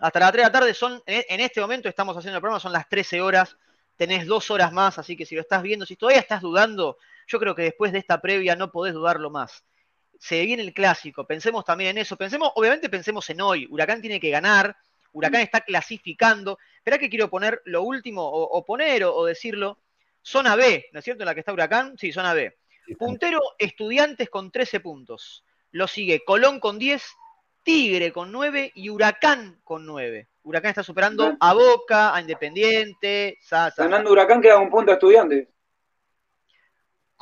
Hasta 0.00 0.18
las 0.18 0.32
3 0.32 0.42
de 0.42 0.48
la 0.48 0.52
tarde 0.52 0.74
son, 0.74 1.00
en 1.06 1.40
este 1.40 1.60
momento 1.60 1.88
estamos 1.88 2.16
haciendo 2.16 2.38
el 2.38 2.40
programa, 2.40 2.58
son 2.58 2.72
las 2.72 2.88
13 2.88 3.20
horas. 3.20 3.56
Tenés 3.96 4.26
dos 4.26 4.50
horas 4.50 4.72
más, 4.72 4.98
así 4.98 5.16
que 5.16 5.24
si 5.24 5.36
lo 5.36 5.42
estás 5.42 5.62
viendo, 5.62 5.86
si 5.86 5.94
todavía 5.94 6.20
estás 6.20 6.40
dudando, 6.40 6.98
yo 7.26 7.38
creo 7.38 7.54
que 7.54 7.62
después 7.62 7.92
de 7.92 7.98
esta 7.98 8.20
previa 8.20 8.56
no 8.56 8.70
podés 8.70 8.94
dudarlo 8.94 9.30
más. 9.30 9.64
Se 10.18 10.44
viene 10.44 10.62
el 10.62 10.72
clásico, 10.72 11.26
pensemos 11.26 11.64
también 11.64 11.90
en 11.90 11.98
eso. 11.98 12.16
Pensemos, 12.16 12.52
obviamente 12.54 12.88
pensemos 12.88 13.28
en 13.30 13.40
hoy. 13.40 13.66
Huracán 13.70 14.00
tiene 14.00 14.20
que 14.20 14.30
ganar, 14.30 14.76
Huracán 15.12 15.40
está 15.40 15.60
clasificando. 15.60 16.58
Espera 16.76 16.98
que 16.98 17.08
quiero 17.08 17.28
poner 17.28 17.60
lo 17.64 17.82
último, 17.82 18.22
o, 18.24 18.64
poner 18.64 19.04
o 19.04 19.24
decirlo. 19.24 19.78
Zona 20.22 20.54
B, 20.54 20.86
¿no 20.92 21.00
es 21.00 21.04
cierto? 21.04 21.22
En 21.22 21.26
la 21.26 21.34
que 21.34 21.40
está 21.40 21.52
Huracán. 21.52 21.98
Sí, 21.98 22.12
zona 22.12 22.32
B. 22.34 22.56
Puntero, 22.98 23.40
Estudiantes 23.58 24.28
con 24.30 24.50
13 24.50 24.80
puntos. 24.80 25.44
Lo 25.70 25.88
sigue 25.88 26.24
Colón 26.24 26.60
con 26.60 26.78
10, 26.78 27.02
Tigre 27.62 28.12
con 28.12 28.32
9 28.32 28.72
y 28.74 28.88
Huracán 28.90 29.60
con 29.64 29.86
9. 29.86 30.28
Huracán 30.42 30.70
está 30.70 30.82
superando 30.82 31.36
a 31.38 31.54
Boca, 31.54 32.14
a 32.14 32.20
Independiente. 32.20 33.38
ganando 33.76 34.12
Huracán 34.12 34.40
queda 34.40 34.58
un 34.58 34.70
punto 34.70 34.90
a 34.90 34.94
Estudiantes. 34.94 35.48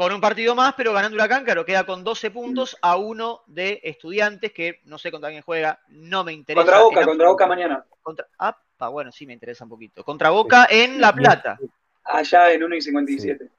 Con 0.00 0.14
un 0.14 0.20
partido 0.22 0.54
más, 0.54 0.72
pero 0.78 0.94
ganando 0.94 1.14
Huracán, 1.14 1.44
claro, 1.44 1.62
queda 1.66 1.84
con 1.84 2.02
12 2.02 2.30
puntos 2.30 2.74
a 2.80 2.96
uno 2.96 3.42
de 3.46 3.82
Estudiantes, 3.84 4.50
que 4.50 4.80
no 4.84 4.96
sé 4.96 5.10
contra 5.10 5.28
quién 5.28 5.42
juega, 5.42 5.78
no 5.88 6.24
me 6.24 6.32
interesa. 6.32 6.64
Contra 6.64 6.82
Boca, 6.82 7.04
contra 7.04 7.28
Boca 7.28 7.46
mañana. 7.46 7.84
Contra, 8.00 8.26
ah, 8.38 8.56
bueno, 8.90 9.12
sí 9.12 9.26
me 9.26 9.34
interesa 9.34 9.64
un 9.64 9.68
poquito. 9.68 10.02
Contra 10.02 10.30
Boca 10.30 10.66
en 10.70 11.02
La 11.02 11.12
Plata 11.12 11.58
allá 12.02 12.50
en 12.50 12.64
1 12.64 12.76
y 12.76 12.80
57. 12.80 13.50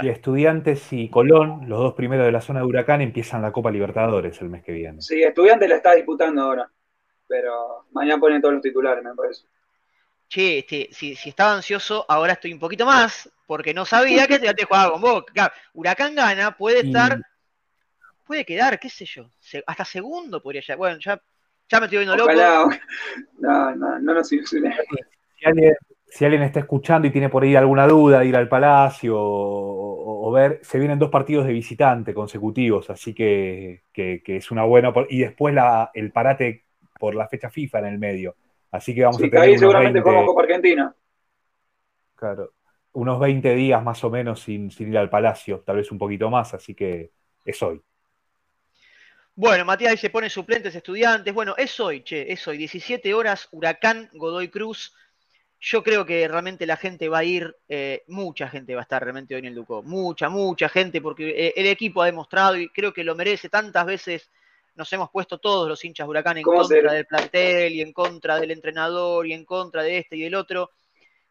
Y 0.00 0.08
Estudiantes 0.08 0.92
y 0.92 1.08
Colón, 1.08 1.68
los 1.68 1.80
dos 1.80 1.94
primeros 1.94 2.26
de 2.26 2.30
la 2.30 2.40
zona 2.40 2.60
de 2.60 2.66
Huracán, 2.66 3.00
empiezan 3.00 3.42
la 3.42 3.50
Copa 3.50 3.72
Libertadores 3.72 4.40
el 4.42 4.48
mes 4.48 4.62
que 4.62 4.70
viene. 4.70 5.02
Sí, 5.02 5.24
Estudiantes 5.24 5.68
la 5.68 5.74
está 5.74 5.92
disputando 5.94 6.42
ahora. 6.42 6.70
Pero 7.26 7.86
mañana 7.90 8.20
ponen 8.20 8.40
todos 8.40 8.54
los 8.54 8.62
titulares, 8.62 9.02
me 9.02 9.12
parece. 9.12 9.44
Che, 10.28 10.58
este, 10.58 10.88
si, 10.92 11.12
estaba 11.12 11.54
ansioso, 11.54 12.04
ahora 12.08 12.32
estoy 12.32 12.52
un 12.52 12.58
poquito 12.58 12.84
más, 12.84 13.30
porque 13.46 13.72
no 13.72 13.84
sabía 13.84 14.26
que 14.26 14.34
Estudiantes 14.34 14.66
jugaba 14.66 14.92
con 14.92 15.00
Boca. 15.00 15.52
Huracán 15.72 16.14
gana, 16.14 16.56
puede 16.56 16.80
estar, 16.80 17.20
puede 18.24 18.44
quedar, 18.44 18.78
qué 18.78 18.90
sé 18.90 19.04
yo, 19.04 19.30
hasta 19.66 19.84
segundo 19.84 20.42
podría 20.42 20.62
ya. 20.62 20.76
Bueno, 20.76 20.98
ya, 20.98 21.20
ya 21.68 21.80
me 21.80 21.86
estoy 21.86 21.98
viendo 21.98 22.16
loco. 22.16 22.32
No, 23.38 23.74
no, 23.76 23.98
no 24.00 24.14
nos 24.14 24.28
Si 24.28 24.38
alguien, 25.44 25.74
si 26.08 26.24
alguien 26.24 26.42
está 26.42 26.60
escuchando 26.60 27.06
y 27.06 27.10
tiene 27.10 27.28
por 27.28 27.42
ahí 27.42 27.54
alguna 27.54 27.86
duda 27.86 28.20
de 28.20 28.26
ir 28.26 28.36
al 28.36 28.48
Palacio 28.48 29.14
o, 29.18 30.30
ver, 30.32 30.60
se 30.62 30.78
vienen 30.78 30.98
dos 30.98 31.10
partidos 31.10 31.46
de 31.46 31.52
visitante 31.52 32.12
consecutivos, 32.12 32.90
así 32.90 33.14
que, 33.14 33.82
es 33.94 34.50
una 34.50 34.64
buena. 34.64 34.92
Y 35.08 35.20
después 35.20 35.54
la, 35.54 35.90
el 35.94 36.10
parate 36.10 36.64
por 36.98 37.14
la 37.14 37.28
fecha 37.28 37.50
FIFA 37.50 37.80
en 37.80 37.86
el 37.86 37.98
medio. 37.98 38.34
Así 38.76 38.94
que 38.94 39.02
vamos 39.02 39.16
a 39.16 39.20
tener. 39.20 39.40
Ahí 39.40 39.58
seguramente 39.58 40.02
como 40.02 40.26
Copa 40.26 40.42
Argentina. 40.42 40.94
Claro, 42.14 42.52
unos 42.92 43.20
20 43.20 43.54
días 43.54 43.82
más 43.82 44.02
o 44.04 44.10
menos 44.10 44.40
sin, 44.40 44.70
sin 44.70 44.88
ir 44.88 44.98
al 44.98 45.10
Palacio, 45.10 45.60
tal 45.60 45.76
vez 45.76 45.90
un 45.90 45.98
poquito 45.98 46.30
más, 46.30 46.54
así 46.54 46.74
que 46.74 47.10
es 47.44 47.62
hoy. 47.62 47.82
Bueno, 49.34 49.66
Matías 49.66 49.90
ahí 49.90 49.98
se 49.98 50.08
pone 50.08 50.30
suplentes, 50.30 50.74
estudiantes. 50.74 51.32
Bueno, 51.34 51.54
es 51.58 51.78
hoy, 51.78 52.02
che, 52.02 52.32
es 52.32 52.48
hoy. 52.48 52.56
17 52.56 53.12
horas, 53.12 53.48
Huracán, 53.52 54.08
Godoy 54.14 54.48
Cruz. 54.48 54.94
Yo 55.60 55.82
creo 55.82 56.06
que 56.06 56.26
realmente 56.26 56.64
la 56.64 56.76
gente 56.76 57.08
va 57.10 57.18
a 57.18 57.24
ir, 57.24 57.54
eh, 57.68 58.02
mucha 58.08 58.48
gente 58.48 58.74
va 58.74 58.80
a 58.80 58.84
estar 58.84 59.02
realmente 59.02 59.34
hoy 59.34 59.40
en 59.40 59.46
el 59.46 59.54
Ducó. 59.54 59.82
Mucha, 59.82 60.30
mucha 60.30 60.70
gente, 60.70 61.02
porque 61.02 61.28
eh, 61.30 61.52
el 61.54 61.66
equipo 61.66 62.00
ha 62.00 62.06
demostrado 62.06 62.56
y 62.56 62.68
creo 62.70 62.94
que 62.94 63.04
lo 63.04 63.14
merece. 63.14 63.50
Tantas 63.50 63.84
veces 63.84 64.30
nos 64.76 64.92
hemos 64.92 65.10
puesto 65.10 65.38
todos 65.38 65.68
los 65.68 65.84
hinchas 65.84 66.06
Huracán 66.06 66.36
en 66.36 66.44
contra 66.44 66.92
del 66.92 67.06
plantel 67.06 67.72
y 67.72 67.80
en 67.80 67.92
contra 67.92 68.38
del 68.38 68.50
entrenador 68.50 69.26
y 69.26 69.32
en 69.32 69.44
contra 69.44 69.82
de 69.82 69.98
este 69.98 70.16
y 70.16 70.22
del 70.22 70.34
otro. 70.34 70.70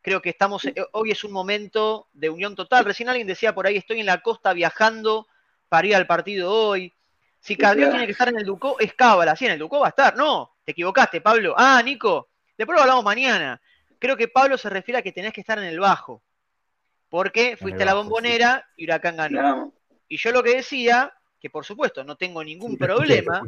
Creo 0.02 0.22
que 0.22 0.30
estamos, 0.30 0.66
eh, 0.66 0.74
hoy 0.92 1.12
es 1.12 1.24
un 1.24 1.32
momento 1.32 2.10
de 2.14 2.30
unión 2.30 2.56
total. 2.56 2.86
Recién 2.86 3.08
alguien 3.08 3.28
decía 3.28 3.56
por 3.56 3.66
ahí, 3.68 3.78
estoy 3.78 4.00
en 4.00 4.08
la 4.08 4.22
costa 4.22 4.54
viajando 4.54 5.28
para 5.70 5.88
ir 5.88 5.96
al 5.96 6.08
partido 6.08 6.52
hoy. 6.52 6.92
Si 7.40 7.56
Cardió 7.56 7.90
tiene 7.90 8.08
que 8.08 8.12
estar 8.12 8.28
en 8.28 8.38
el 8.38 8.46
Ducó, 8.46 8.80
es 8.80 8.94
cábala. 8.96 9.36
Sí, 9.36 9.46
en 9.46 9.52
el 9.52 9.60
Ducó 9.60 9.80
va 9.80 9.88
a 9.88 9.90
estar. 9.90 10.18
No, 10.18 10.58
te 10.64 10.72
equivocaste, 10.72 11.22
Pablo. 11.22 11.54
Ah, 11.56 11.82
Nico, 11.84 12.30
después 12.58 12.76
lo 12.76 12.82
hablamos 12.82 13.04
mañana. 13.04 13.62
Creo 14.00 14.18
que 14.18 14.28
Pablo 14.28 14.58
se 14.58 14.70
refiere 14.70 15.00
a 15.00 15.02
que 15.04 15.12
tenés 15.12 15.34
que 15.34 15.42
estar 15.42 15.60
en 15.60 15.66
el 15.66 15.80
bajo. 15.80 16.24
Porque 17.10 17.56
fuiste 17.56 17.84
a 17.84 17.86
la 17.86 17.94
bombonera 17.94 18.68
y 18.76 18.86
Huracán 18.86 19.18
ganó. 19.18 19.74
Y 20.08 20.18
yo 20.18 20.32
lo 20.32 20.42
que 20.42 20.56
decía, 20.56 21.14
que 21.46 21.52
por 21.52 21.64
supuesto 21.64 22.04
no 22.04 22.16
tengo 22.16 22.44
ningún 22.44 22.76
problema. 22.76 23.40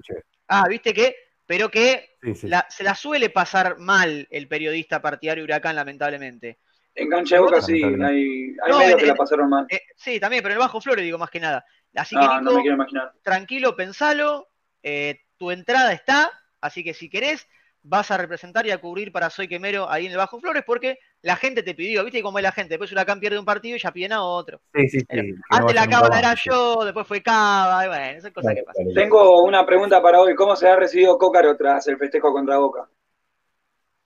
Ah, 0.47 0.67
viste 0.69 0.93
que, 0.93 1.15
pero 1.47 1.71
que 1.71 2.12
se 2.36 2.83
la 2.83 2.93
suele 2.93 3.31
pasar 3.31 3.79
mal 3.79 4.27
el 4.29 4.47
periodista 4.47 5.01
partidario 5.01 5.43
Huracán, 5.43 5.75
lamentablemente. 5.75 6.60
En 6.93 7.10
cancha 7.10 7.38
de 7.38 7.41
boca 7.41 7.60
sí, 7.60 7.83
hay, 7.83 8.55
hay 8.62 8.77
medios 8.77 8.99
que 8.99 9.07
la 9.07 9.15
pasaron 9.15 9.49
mal. 9.49 9.65
Eh, 9.69 9.81
sí, 9.95 10.19
también, 10.19 10.43
pero 10.43 10.53
en 10.53 10.57
el 10.57 10.67
bajo 10.67 10.79
Flores 10.79 11.03
digo 11.03 11.17
más 11.17 11.31
que 11.31 11.39
nada. 11.39 11.65
Así 11.95 12.15
que, 12.15 12.21
Nico, 12.21 12.53
me 12.53 12.62
quiero 12.62 12.75
imaginar. 12.75 13.13
tranquilo, 13.23 13.75
pensalo. 13.75 14.47
Eh, 14.83 15.21
tu 15.38 15.49
entrada 15.49 15.91
está, 15.91 16.31
así 16.62 16.83
que 16.83 16.93
si 16.93 17.10
querés, 17.10 17.47
vas 17.81 18.12
a 18.12 18.17
representar 18.17 18.67
y 18.67 18.71
a 18.71 18.77
cubrir 18.77 19.12
para 19.12 19.31
Soy 19.31 19.47
Quemero 19.47 19.89
ahí 19.89 20.05
en 20.05 20.12
el 20.12 20.17
Bajo 20.19 20.39
Flores, 20.39 20.62
porque 20.67 20.99
la 21.21 21.36
gente 21.36 21.63
te 21.63 21.73
pidió, 21.73 22.03
¿viste 22.03 22.21
cómo 22.21 22.39
es 22.39 22.43
la 22.43 22.51
gente? 22.51 22.69
Después 22.69 22.91
Huracán 22.91 23.19
pierde 23.19 23.39
un 23.39 23.45
partido 23.45 23.75
y 23.75 23.80
ya 23.80 23.91
piden 23.91 24.13
a 24.13 24.23
otro. 24.23 24.62
Sí, 24.73 24.88
sí, 24.89 24.99
sí. 24.99 25.36
antes 25.49 25.75
la 25.75 25.88
Cava 25.88 26.17
era 26.17 26.36
yo, 26.36 26.84
después 26.84 27.08
fue 27.08 27.21
Cava, 27.21 27.86
y 27.86 27.88
bueno, 27.88 28.06
esas 28.06 28.32
cosas 28.32 28.53
que 28.53 28.63
pasan. 28.63 28.93
Tengo 28.93 29.43
una 29.43 29.65
pregunta 29.65 30.01
para 30.01 30.21
hoy. 30.21 30.36
¿Cómo 30.36 30.56
se 30.56 30.67
ha 30.67 30.75
recibido 30.75 31.17
Cócaro 31.17 31.58
tras 31.58 31.88
el 31.88 31.97
festejo 31.97 32.32
contra 32.32 32.58
Boca? 32.58 32.88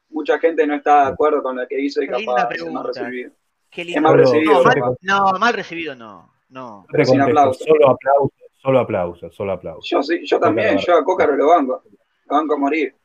Mucha 0.10 0.40
gente 0.40 0.66
no 0.66 0.76
está 0.76 1.06
de 1.06 1.12
acuerdo 1.12 1.42
con 1.44 1.56
lo 1.56 1.68
que 1.68 1.80
hizo 1.80 2.02
y 2.02 2.08
Qué 2.08 2.26
capaz 2.26 2.50
es 2.54 2.66
más 2.66 2.86
recibido. 2.86 3.32
Qué 3.70 3.86
lindo. 3.86 3.98
Es 3.98 4.04
más 4.04 4.14
recibido. 4.14 4.64
No, 5.02 5.32
mal 5.40 5.54
recibido 5.54 5.96
no. 5.96 6.34
No. 6.50 6.86
Sin 7.04 7.22
aplausos. 7.22 7.66
Solo 7.66 7.90
aplausos, 7.90 8.32
solo 8.62 8.80
aplausos, 8.80 9.36
solo 9.36 9.52
aplausos. 9.54 9.90
Yo 9.90 10.04
sí, 10.04 10.26
yo 10.26 10.40
también, 10.40 10.78
yo 10.78 10.96
a 10.96 11.04
Cócaro 11.04 11.36
lo 11.36 11.48
banco. 11.48 11.84
Lo 12.26 12.36
banco 12.36 12.56
a 12.56 12.58
morir. 12.58 12.96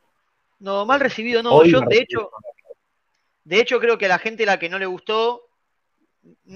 No, 0.59 0.85
mal 0.85 0.99
recibido 0.99 1.43
no. 1.43 1.63
yo, 1.63 1.81
de 1.81 1.99
hecho, 1.99 2.31
de 3.47 3.61
hecho, 3.61 3.79
creo 3.79 3.97
que 3.97 4.07
a 4.07 4.09
la 4.09 4.19
gente 4.19 4.43
a 4.43 4.45
la 4.45 4.59
que 4.59 4.67
no 4.67 4.77
le 4.77 4.85
gustó. 4.85 5.47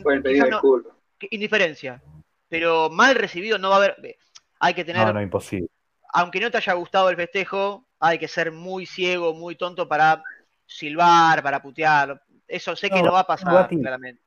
Pueden 0.04 0.22
pedir 0.22 0.44
disculpas. 0.44 0.94
indiferencia. 1.30 2.04
Pero 2.50 2.90
mal 2.90 3.16
recibido 3.16 3.58
no 3.58 3.70
va 3.70 3.76
a 3.76 3.78
haber. 3.78 4.18
Hay 4.60 4.74
que 4.74 4.84
tener. 4.84 5.08
No, 5.08 5.14
no, 5.14 5.22
imposible. 5.22 5.70
Aunque 6.14 6.42
no 6.42 6.52
te 6.52 6.58
haya 6.58 6.74
gustado 6.74 7.10
el 7.10 7.16
festejo, 7.16 7.86
hay 7.98 8.20
que 8.20 8.28
ser 8.28 8.52
muy 8.52 8.86
ciego, 8.86 9.34
muy 9.34 9.56
tonto 9.56 9.88
para 9.88 10.22
silbar, 10.66 11.42
para 11.42 11.62
putear. 11.62 12.22
Eso 12.46 12.76
sé 12.76 12.90
que 12.90 13.02
no, 13.02 13.14
va 13.14 13.22
a 13.22 13.28
pasar, 13.28 13.70
claramente. 13.70 14.22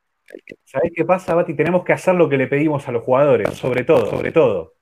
¿Sabés 0.65 0.91
qué 0.97 1.05
pasa, 1.05 1.35
Bati? 1.35 1.53
Tenemos 1.53 1.85
que 1.85 1.93
hacer 1.93 2.15
lo 2.15 2.31
que 2.31 2.39
le 2.39 2.47
pedimos 2.47 2.89
a 2.89 2.93
los 2.93 3.05
jugadores, 3.05 3.51
sobre 3.59 3.85
todo, 3.85 4.07
sobre 4.09 4.33
todo. 4.33 4.73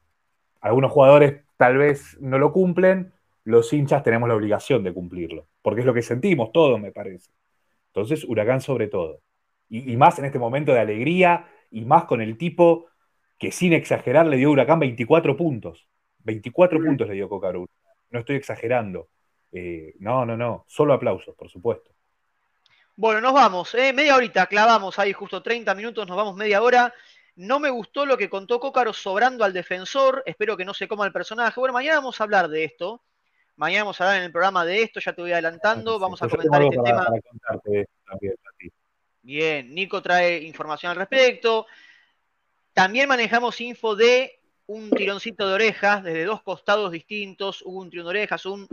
Algunos 0.60 0.92
jugadores 0.92 1.42
tal 1.56 1.78
vez 1.78 2.16
no 2.20 2.38
lo 2.38 2.52
cumplen, 2.52 3.12
los 3.42 3.72
hinchas 3.72 4.04
tenemos 4.04 4.28
la 4.28 4.36
obligación 4.36 4.84
de 4.84 4.94
cumplirlo, 4.94 5.48
porque 5.62 5.80
es 5.80 5.86
lo 5.86 5.92
que 5.92 6.02
sentimos 6.02 6.52
todos, 6.52 6.78
me 6.80 6.92
parece. 6.92 7.32
Entonces, 7.94 8.24
Huracán 8.24 8.60
sobre 8.60 8.88
todo. 8.88 9.20
Y, 9.68 9.96
más 9.96 10.18
en 10.18 10.26
este 10.26 10.38
momento 10.38 10.72
de 10.72 10.80
alegría, 10.80 11.48
y 11.70 11.84
más 11.84 12.04
con 12.04 12.20
el 12.20 12.36
tipo 12.36 12.86
que 13.38 13.52
sin 13.52 13.72
exagerar 13.72 14.26
le 14.26 14.36
dio 14.36 14.50
Huracán 14.50 14.78
24 14.78 15.36
puntos. 15.36 15.88
24 16.18 16.78
puntos 16.78 17.08
le 17.08 17.14
dio 17.14 17.28
Cocarú. 17.28 17.66
No 18.10 18.20
estoy 18.20 18.36
exagerando. 18.36 19.08
Eh, 19.50 19.94
no, 19.98 20.24
no, 20.24 20.36
no. 20.36 20.64
Solo 20.68 20.94
aplausos, 20.94 21.34
por 21.34 21.48
supuesto. 21.50 21.90
Bueno, 22.96 23.20
nos 23.20 23.32
vamos. 23.32 23.74
¿eh? 23.74 23.92
Media 23.92 24.16
horita, 24.16 24.46
clavamos 24.46 24.98
ahí 24.98 25.12
justo 25.12 25.42
30 25.42 25.74
minutos, 25.74 26.06
nos 26.06 26.16
vamos 26.16 26.36
media 26.36 26.62
hora. 26.62 26.92
No 27.36 27.58
me 27.58 27.70
gustó 27.70 28.04
lo 28.04 28.18
que 28.18 28.28
contó 28.28 28.60
Cócaro 28.60 28.92
sobrando 28.92 29.44
al 29.44 29.54
defensor. 29.54 30.22
Espero 30.26 30.56
que 30.56 30.66
no 30.66 30.74
se 30.74 30.86
coma 30.86 31.06
el 31.06 31.12
personaje. 31.12 31.58
Bueno, 31.58 31.72
mañana 31.72 31.96
vamos 31.96 32.20
a 32.20 32.24
hablar 32.24 32.48
de 32.48 32.64
esto. 32.64 33.02
Mañana 33.56 33.84
vamos 33.84 34.00
a 34.00 34.04
hablar 34.04 34.18
en 34.18 34.24
el 34.24 34.32
programa 34.32 34.64
de 34.64 34.82
esto, 34.82 35.00
ya 35.00 35.12
te 35.12 35.22
voy 35.22 35.32
adelantando. 35.32 35.98
Vamos 35.98 36.22
a 36.22 36.28
comentar 36.28 36.62
este 36.62 36.78
tema. 36.82 37.06
Bien, 39.22 39.74
Nico 39.74 40.02
trae 40.02 40.38
información 40.38 40.90
al 40.90 40.96
respecto. 40.96 41.66
También 42.72 43.08
manejamos 43.08 43.60
info 43.60 43.94
de 43.94 44.40
un 44.66 44.90
tironcito 44.90 45.46
de 45.46 45.54
orejas 45.54 46.02
desde 46.02 46.24
dos 46.24 46.42
costados 46.42 46.90
distintos. 46.90 47.62
Hubo 47.62 47.80
un 47.80 47.90
tirón 47.90 48.06
de 48.06 48.10
orejas, 48.10 48.46
un 48.46 48.66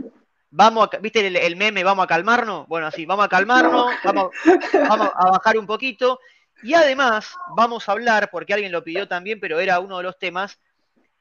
vamos 0.50 0.88
a, 0.92 0.98
¿viste 0.98 1.26
el, 1.26 1.56
meme? 1.56 1.84
Vamos 1.84 2.04
a 2.04 2.08
calmarnos. 2.08 2.66
Bueno, 2.66 2.86
así, 2.86 3.06
vamos 3.06 3.26
a 3.26 3.28
calmarnos, 3.28 3.92
vamos, 4.04 4.30
vamos 4.88 5.10
a 5.14 5.30
bajar 5.30 5.58
un 5.58 5.66
poquito. 5.66 6.20
Y 6.62 6.74
además, 6.74 7.34
vamos 7.56 7.88
a 7.88 7.92
hablar, 7.92 8.30
porque 8.30 8.52
alguien 8.52 8.72
lo 8.72 8.84
pidió 8.84 9.08
también, 9.08 9.40
pero 9.40 9.60
era 9.60 9.80
uno 9.80 9.98
de 9.98 10.02
los 10.02 10.18
temas. 10.18 10.58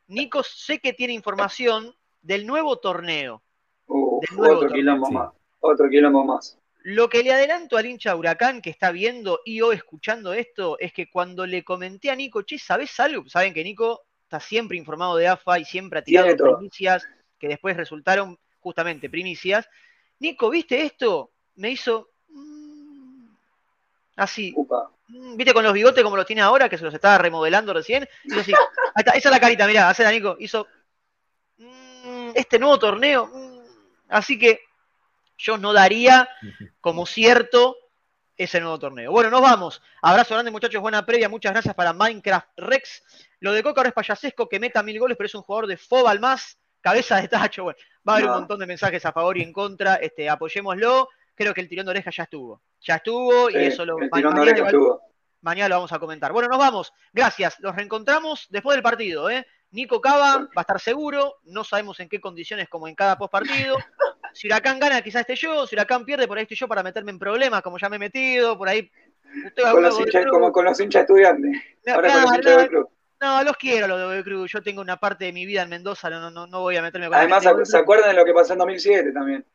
Nico 0.07 0.43
sé 0.43 0.79
que 0.79 0.93
tiene 0.93 1.13
información 1.13 1.95
del 2.21 2.45
nuevo 2.45 2.79
torneo. 2.79 3.43
Otro, 3.89 4.69
quilombo 4.69 5.11
más, 5.11 5.29
otro 5.59 5.89
más. 6.25 6.59
Lo 6.83 7.09
que 7.09 7.23
le 7.23 7.33
adelanto 7.33 7.77
al 7.77 7.85
hincha 7.85 8.15
Huracán 8.15 8.61
que 8.61 8.69
está 8.69 8.91
viendo 8.91 9.41
y 9.43 9.61
o 9.61 9.73
escuchando 9.73 10.33
esto 10.33 10.79
es 10.79 10.93
que 10.93 11.09
cuando 11.09 11.45
le 11.45 11.63
comenté 11.63 12.09
a 12.09 12.15
Nico, 12.15 12.43
che, 12.43 12.57
¿sabes 12.57 12.97
algo? 12.99 13.27
Saben 13.27 13.53
que 13.53 13.63
Nico 13.63 14.05
está 14.23 14.39
siempre 14.39 14.77
informado 14.77 15.17
de 15.17 15.27
AFA 15.27 15.59
y 15.59 15.65
siempre 15.65 15.99
ha 15.99 16.03
tirado 16.03 16.33
noticias 16.35 17.05
que 17.37 17.49
después 17.49 17.75
resultaron 17.75 18.37
justamente 18.59 19.09
primicias. 19.09 19.67
Nico, 20.19 20.49
¿viste 20.49 20.83
esto? 20.83 21.31
Me 21.55 21.71
hizo 21.71 22.11
mm, 22.29 23.25
así. 24.15 24.55
Mm, 25.07 25.35
¿Viste 25.35 25.53
con 25.53 25.63
los 25.63 25.73
bigotes 25.73 26.03
como 26.03 26.15
los 26.15 26.25
tiene 26.25 26.41
ahora, 26.41 26.69
que 26.69 26.77
se 26.77 26.85
los 26.85 26.93
estaba 26.93 27.17
remodelando 27.17 27.73
recién? 27.73 28.07
así. 28.39 28.53
esa 28.95 29.17
es 29.17 29.25
la 29.25 29.39
carita, 29.39 29.67
mirá, 29.67 29.93
la 29.97 30.11
Nico. 30.11 30.37
Hizo 30.39 30.65
mm, 31.57 32.31
este 32.35 32.57
nuevo 32.57 32.79
torneo. 32.79 33.48
Así 34.09 34.37
que 34.37 34.61
yo 35.37 35.57
no 35.57 35.73
daría 35.73 36.29
como 36.81 37.05
cierto 37.05 37.75
ese 38.35 38.61
nuevo 38.61 38.79
torneo. 38.79 39.11
Bueno, 39.11 39.29
nos 39.29 39.41
vamos. 39.41 39.81
Abrazo 40.01 40.33
grande, 40.33 40.51
muchachos. 40.51 40.81
Buena 40.81 41.05
previa. 41.05 41.27
Muchas 41.27 41.51
gracias 41.51 41.75
para 41.75 41.91
Minecraft 41.93 42.47
Rex. 42.57 43.03
Lo 43.41 43.51
de 43.51 43.61
Coca 43.61 43.81
ahora 43.81 43.89
es 43.89 43.93
payasesco 43.95 44.47
que 44.47 44.59
meta 44.59 44.81
mil 44.81 44.97
goles, 44.97 45.17
pero 45.17 45.27
es 45.27 45.35
un 45.35 45.41
jugador 45.41 45.67
de 45.67 45.77
fobal 45.77 46.19
más. 46.19 46.57
Cabeza 46.81 47.19
de 47.21 47.27
tacho. 47.27 47.63
Bueno, 47.63 47.77
Va 48.07 48.13
a 48.13 48.15
haber 48.17 48.29
un 48.29 48.35
montón 48.37 48.59
de 48.59 48.65
mensajes 48.65 49.05
a 49.05 49.11
favor 49.11 49.37
y 49.37 49.43
en 49.43 49.51
contra. 49.51 49.95
Este, 49.95 50.29
apoyémoslo. 50.29 51.09
Creo 51.35 51.53
que 51.53 51.61
el 51.61 51.69
tirón 51.69 51.85
de 51.85 51.91
oreja 51.91 52.11
ya 52.11 52.23
estuvo. 52.23 52.61
Ya 52.81 52.95
estuvo 52.95 53.49
y 53.49 53.55
eso 53.55 53.85
lo 53.85 53.97
mañana, 55.41 55.69
lo 55.69 55.75
vamos 55.75 55.91
a 55.91 55.99
comentar. 55.99 56.31
Bueno, 56.31 56.49
nos 56.49 56.57
vamos. 56.57 56.93
Gracias. 57.13 57.59
Los 57.59 57.75
reencontramos 57.75 58.47
después 58.49 58.75
del 58.75 58.83
partido. 58.83 59.29
¿eh? 59.29 59.45
Nico 59.71 60.01
Cava 60.01 60.37
va 60.37 60.49
a 60.55 60.61
estar 60.61 60.79
seguro. 60.79 61.35
No 61.43 61.63
sabemos 61.63 61.99
en 61.99 62.09
qué 62.09 62.19
condiciones 62.19 62.67
como 62.69 62.87
en 62.87 62.95
cada 62.95 63.17
post 63.17 63.31
partido. 63.31 63.77
Si 64.33 64.47
Huracán 64.47 64.79
gana, 64.79 65.01
quizás 65.01 65.21
esté 65.21 65.35
yo. 65.35 65.65
Si 65.65 65.75
Huracán 65.75 66.05
pierde, 66.05 66.27
por 66.27 66.37
ahí 66.37 66.43
estoy 66.43 66.57
yo 66.57 66.67
para 66.67 66.83
meterme 66.83 67.11
en 67.11 67.19
problemas, 67.19 67.61
como 67.63 67.79
ya 67.79 67.89
me 67.89 67.95
he 67.95 67.99
metido. 67.99 68.57
Por 68.57 68.69
ahí. 68.69 68.91
con 69.71 69.81
los 69.81 69.99
hinchas, 69.99 70.25
como 70.29 70.51
con 70.51 70.65
los 70.65 70.79
hinchas 70.79 71.01
estudiantes. 71.01 71.61
Ahora 71.87 72.13
con 72.13 72.21
los 72.21 72.35
hinchas 72.35 72.57
del 72.57 72.69
club. 72.69 72.89
No, 73.21 73.43
los 73.43 73.57
quiero 73.57 73.87
los 73.87 74.11
de 74.11 74.23
Cruz. 74.23 74.51
Yo 74.51 74.61
tengo 74.61 74.81
una 74.81 74.97
parte 74.97 75.25
de 75.25 75.33
mi 75.33 75.45
vida 75.45 75.63
en 75.63 75.69
Mendoza, 75.69 76.09
no, 76.09 76.31
no, 76.31 76.47
no 76.47 76.61
voy 76.61 76.77
a 76.77 76.81
meterme 76.81 77.07
con 77.07 77.17
Además, 77.17 77.43
¿se 77.63 77.77
acuerdan 77.77 78.09
de 78.09 78.15
lo 78.15 78.23
que 78.23 78.33
pasó 78.33 78.53
en 78.53 78.59
2007 78.59 79.11
también? 79.11 79.45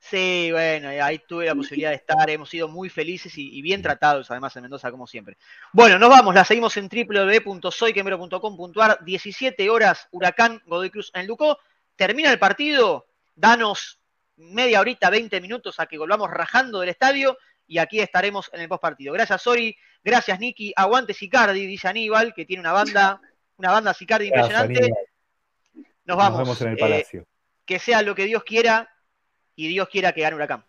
Sí, 0.00 0.48
bueno, 0.50 0.88
ahí 0.88 1.20
tuve 1.28 1.44
la 1.44 1.54
posibilidad 1.54 1.90
de 1.90 1.96
estar, 1.96 2.30
hemos 2.30 2.48
sido 2.48 2.68
muy 2.68 2.88
felices 2.88 3.36
y, 3.36 3.60
bien 3.60 3.82
tratados 3.82 4.30
además 4.30 4.56
en 4.56 4.62
Mendoza 4.62 4.90
como 4.90 5.06
siempre. 5.06 5.36
Bueno, 5.74 5.98
nos 5.98 6.08
vamos, 6.08 6.34
la 6.34 6.42
seguimos 6.44 6.74
en 6.78 6.88
www.soyquemero.com.ar, 6.88 9.04
17 9.04 9.68
horas, 9.68 10.08
Huracán 10.10 10.62
Godoy 10.64 10.88
Cruz 10.88 11.10
en 11.14 11.26
Lucó, 11.26 11.58
termina 11.96 12.32
el 12.32 12.38
partido, 12.38 13.08
danos 13.34 14.00
media 14.36 14.80
horita, 14.80 15.10
20 15.10 15.38
minutos 15.42 15.78
a 15.78 15.84
que 15.84 15.98
volvamos 15.98 16.30
rajando 16.30 16.80
del 16.80 16.88
estadio 16.88 17.36
y 17.66 17.76
aquí 17.76 18.00
estaremos 18.00 18.48
en 18.54 18.62
el 18.62 18.68
post 18.68 18.80
partido. 18.82 19.12
Gracias, 19.12 19.42
Sori. 19.42 19.76
Gracias, 20.02 20.40
Nicky. 20.40 20.72
Aguante 20.74 21.12
Sicardi, 21.14 21.66
dice 21.66 21.88
Aníbal, 21.88 22.32
que 22.34 22.46
tiene 22.46 22.62
una 22.62 22.72
banda, 22.72 23.20
una 23.58 23.70
banda 23.70 23.94
Sicardi 23.94 24.28
impresionante. 24.28 24.90
Nos 26.04 26.16
vamos. 26.16 26.38
Nos 26.38 26.48
vemos 26.48 26.62
en 26.62 26.68
el 26.68 26.78
Palacio. 26.78 27.26
que 27.64 27.78
sea 27.78 28.02
lo 28.02 28.14
que 28.14 28.24
Dios 28.24 28.42
quiera 28.42 28.88
y 29.60 29.68
Dios 29.68 29.88
quiera 29.90 30.12
que 30.12 30.22
gane 30.22 30.36
Huracán. 30.36 30.64